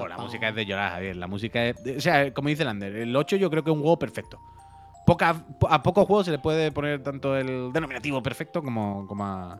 [0.09, 1.15] la, música es de llorar, Javier.
[1.17, 1.83] La música es.
[1.83, 4.39] de- o sea, como dice Lander, el 8 yo creo que es un juego perfecto.
[5.05, 9.25] Poca- po- a pocos juegos se le puede poner tanto el denominativo perfecto como, como,
[9.25, 9.59] a,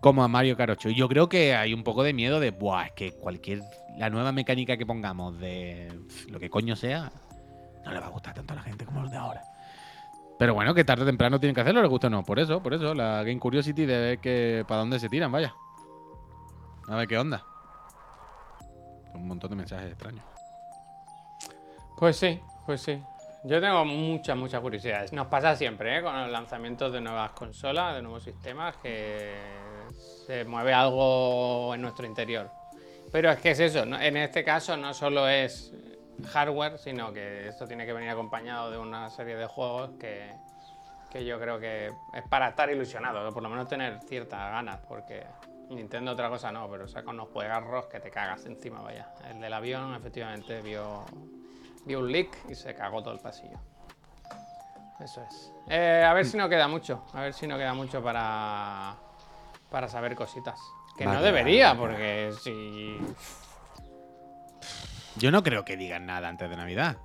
[0.00, 0.90] como a Mario Kart 8.
[0.90, 3.62] Y yo creo que hay un poco de miedo de, buah, es que cualquier.
[3.98, 5.90] La nueva mecánica que pongamos de
[6.28, 7.10] lo que coño sea,
[7.84, 9.42] no le va a gustar tanto a la gente como los de ahora.
[10.38, 12.22] Pero bueno, que tarde o temprano tienen que hacerlo, les gusta o no.
[12.22, 15.54] Por eso, por eso, la Game Curiosity de ver que para dónde se tiran, vaya.
[16.88, 17.42] A ver qué onda.
[19.14, 20.22] Un montón de mensajes extraños.
[21.96, 23.00] Pues sí, pues sí.
[23.46, 25.12] Yo tengo muchas, muchas curiosidades.
[25.12, 26.02] Nos pasa siempre, ¿eh?
[26.02, 29.36] Con los lanzamientos de nuevas consolas, de nuevos sistemas, que
[30.26, 32.50] se mueve algo en nuestro interior.
[33.12, 34.00] Pero es que es eso, ¿no?
[34.00, 35.72] en este caso no solo es
[36.32, 40.32] hardware, sino que esto tiene que venir acompañado de una serie de juegos que,
[41.08, 44.80] que yo creo que es para estar ilusionado, o por lo menos tener ciertas ganas,
[44.88, 45.24] porque
[45.70, 49.06] Nintendo otra cosa no, pero saca unos juegarros que te cagas encima, vaya.
[49.30, 51.04] El del avión efectivamente vio,
[51.86, 53.58] vio un leak y se cagó todo el pasillo.
[55.00, 55.52] Eso es.
[55.68, 58.96] Eh, a ver si no queda mucho, a ver si no queda mucho para,
[59.70, 60.58] para saber cositas.
[60.96, 62.98] Que no debería, porque si...
[65.16, 66.96] Yo no creo que digan nada antes de Navidad.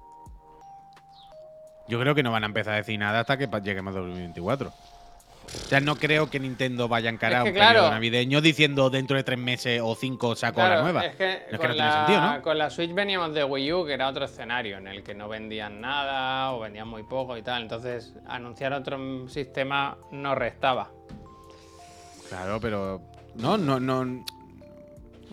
[1.88, 4.72] Yo creo que no van a empezar a decir nada hasta que lleguemos a 2024.
[5.44, 7.92] O sea, no creo que Nintendo vaya a encarar Es que un periodo claro.
[7.92, 11.06] navideño diciendo dentro de tres meses o cinco saco la nueva.
[11.06, 12.42] Es que, Es que con, no tiene la, sentido, ¿no?
[12.42, 15.28] con la Switch veníamos de Wii U, que era otro escenario en el que no
[15.28, 17.64] vendían nada o vendían muy poco y tal.
[17.64, 20.92] Entonces, anunciar otro sistema no restaba.
[22.30, 23.02] Claro, pero.
[23.36, 24.24] No, no, no.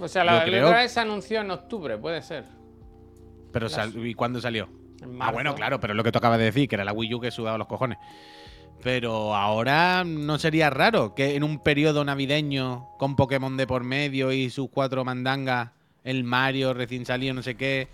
[0.00, 2.44] O sea, la, la creo- otra vez se anunció en octubre, puede ser.
[3.52, 4.68] Pero sal- ¿y cuándo salió?
[5.20, 7.14] Ah, bueno, claro, pero es lo que tú acabas de decir, que era la Wii
[7.14, 7.98] U que sudaba los cojones.
[8.82, 14.30] Pero ahora no sería raro que en un periodo navideño con Pokémon de por medio
[14.32, 15.70] y sus cuatro mandangas,
[16.04, 17.88] el Mario recién salido, no sé qué,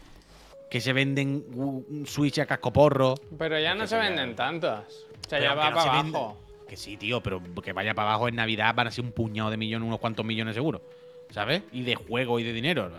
[0.71, 3.15] que se venden un Switch a cascoporro.
[3.39, 4.85] Pero ya no se sería- venden tantas.
[5.27, 6.37] O sea, Pero ya va no para abajo.
[6.69, 9.51] Que sí, tío, pero que vaya para abajo en Navidad van a ser un puñado
[9.51, 10.83] de millones, unos cuantos millones seguro.
[11.31, 11.63] ¿Sabes?
[11.73, 12.91] Y de juego y de dinero.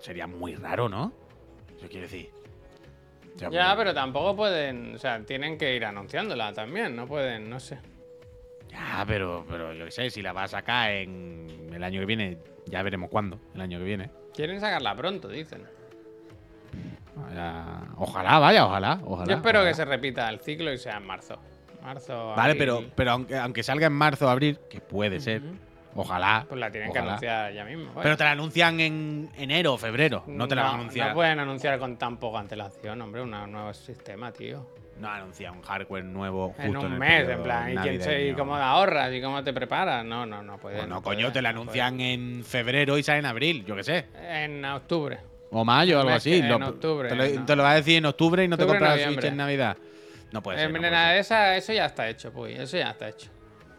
[0.00, 1.12] Sería muy raro, ¿no?
[1.78, 2.30] Eso quiere decir.
[3.50, 4.94] Ya, pero tampoco pueden.
[4.94, 6.94] O sea, tienen que ir anunciándola también.
[6.96, 7.78] No pueden, no sé.
[8.68, 12.06] Ya, pero, pero yo qué sé, si la va a sacar en el año que
[12.06, 14.10] viene, ya veremos cuándo, el año que viene.
[14.34, 15.62] Quieren sacarla pronto, dicen.
[17.34, 19.28] Ya- Ojalá, vaya, ojalá, ojalá.
[19.28, 19.70] Yo espero ojalá.
[19.70, 21.36] que se repita el ciclo y sea en marzo.
[21.82, 22.28] Marzo.
[22.36, 22.58] Vale, abril.
[22.58, 25.42] pero, pero aunque, aunque salga en marzo o abril, que puede ser,
[26.02, 26.46] ojalá.
[26.48, 27.90] Pues la tienen que anunciar ya mismo.
[28.02, 31.08] Pero te la anuncian en enero o febrero, no te la van a anunciar.
[31.08, 34.66] No pueden anunciar con tan poca antelación, hombre, un nuevo sistema, tío.
[34.98, 38.26] No anuncian un hardware nuevo justo En un el mes, en plan, ¿y, quién se-
[38.28, 39.12] y cómo ahorras?
[39.12, 40.04] ¿Y cómo te preparas?
[40.04, 40.78] No, no, no puede.
[40.78, 43.84] Bueno, no coño, puede, te la anuncian en febrero y sale en abril, yo qué
[43.84, 44.06] sé.
[44.28, 45.18] En octubre.
[45.52, 46.34] O mayo o algo así.
[46.38, 47.46] en Lo- octubre, te, lo, ¿no?
[47.46, 49.76] te lo va a decir en octubre y no te compras Switch en Navidad.
[50.32, 50.72] No puede Eh, ser.
[50.72, 51.16] no puede ser.
[51.18, 52.54] esa- eso ya está hecho, Puy.
[52.54, 53.30] Eso ya está hecho.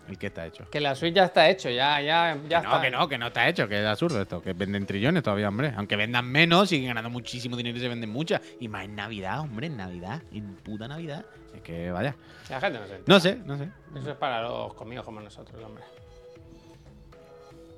[0.10, 0.68] ¿El qué está hecho?
[0.72, 2.82] Que la Switch ya está hecho, ya, ya, ya no, está.
[2.82, 5.72] que no, que no está hecho, que es absurdo esto, que venden trillones todavía, hombre.
[5.78, 8.42] Aunque vendan menos, siguen ganando muchísimo dinero y se venden muchas.
[8.60, 11.26] Y más en Navidad, hombre, en Navidad, en puta Navidad.
[11.54, 12.16] Es que vaya.
[12.50, 13.14] La gente no se entera.
[13.16, 13.70] No sé, no sé.
[14.00, 15.84] Eso es para los conmigo como nosotros, hombre.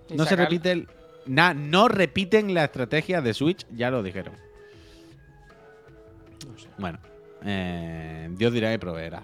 [0.09, 0.87] Y No se repite el.
[1.25, 4.35] no repiten la estrategia de Switch, ya lo dijeron.
[6.47, 6.69] No sé.
[6.77, 6.99] Bueno,
[7.43, 9.23] eh, Dios dirá y proveerá.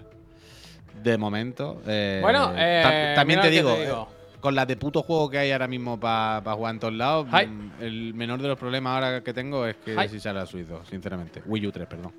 [1.02, 1.80] De momento.
[1.86, 4.08] eh, Bueno, eh, ta- también te digo, te digo.
[4.12, 7.26] eh, con las de puto juego que hay ahora mismo para jugar en todos lados,
[7.32, 7.46] Hi.
[7.46, 10.08] mm, el menor de los problemas ahora que tengo es que Hi.
[10.08, 11.42] si sale a Switch 2, sinceramente.
[11.46, 12.12] Wii U 3, perdón.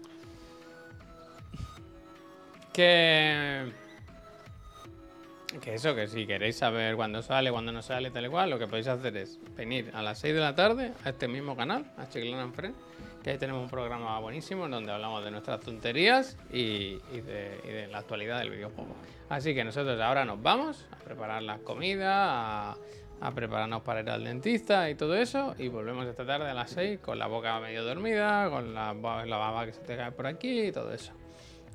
[2.74, 3.72] Que.
[5.62, 8.60] Que eso, que si queréis saber cuándo sale, cuándo no sale, tal y cual, lo
[8.60, 11.86] que podéis hacer es venir a las 6 de la tarde a este mismo canal,
[11.98, 12.76] a Chiclana en Friend,
[13.30, 17.62] que ahí tenemos un programa buenísimo en donde hablamos de nuestras tonterías y, y de,
[17.64, 18.96] y de la actualidad del videojuego.
[19.30, 22.78] Así que nosotros ahora nos vamos a preparar la comida, a,
[23.22, 26.72] a prepararnos para ir al dentista y todo eso, y volvemos esta tarde a las
[26.72, 30.12] 6 con la boca medio dormida, con la, ba- la baba que se te cae
[30.12, 31.14] por aquí y todo eso.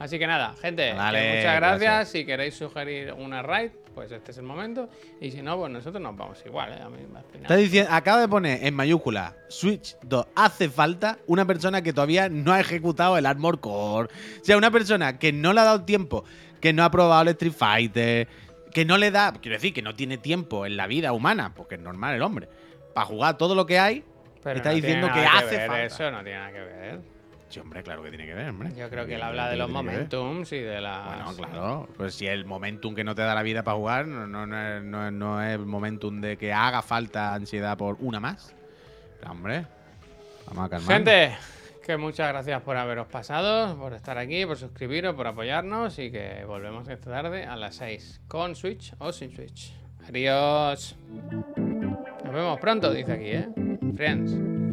[0.01, 1.61] Así que nada, gente, muchas gracias.
[1.61, 2.09] gracias.
[2.09, 4.89] Si queréis sugerir una raid, pues este es el momento.
[5.21, 6.83] Y si no, pues nosotros nos vamos igual, ¿eh?
[6.83, 7.25] A mí, final.
[7.35, 10.27] Está diciendo, acaba de poner en mayúscula Switch 2.
[10.35, 14.09] Hace falta una persona que todavía no ha ejecutado el Armor Core.
[14.41, 16.25] O sea, una persona que no le ha dado tiempo,
[16.61, 18.29] que no ha probado el Street Fighter,
[18.73, 19.33] que no le da.
[19.33, 22.49] Quiero decir, que no tiene tiempo en la vida humana, porque es normal el hombre,
[22.95, 24.05] para jugar todo lo que hay.
[24.43, 25.85] Pero está no diciendo que hace ver falta.
[25.85, 27.14] Eso no tiene nada que ver.
[27.55, 28.73] Sí, hombre, claro que tiene que ver, hombre.
[28.77, 31.07] Yo creo que él habla de los momentums y de las.
[31.07, 31.89] Bueno, claro.
[31.97, 35.07] Pues si el momentum que no te da la vida para jugar no, no, no
[35.07, 38.57] es, no el momentum de que haga falta ansiedad por una más.
[39.21, 39.67] Pero, hombre,
[40.49, 40.97] vamos a calmar.
[40.97, 41.37] Gente,
[41.87, 46.45] Que muchas gracias por haberos pasado, por estar aquí, por suscribiros, por apoyarnos y que
[46.45, 49.73] volvemos esta tarde a las 6 con Switch o sin Switch.
[50.09, 50.97] Adiós.
[52.25, 53.49] Nos vemos pronto, dice aquí, ¿eh?
[53.95, 54.64] Friends.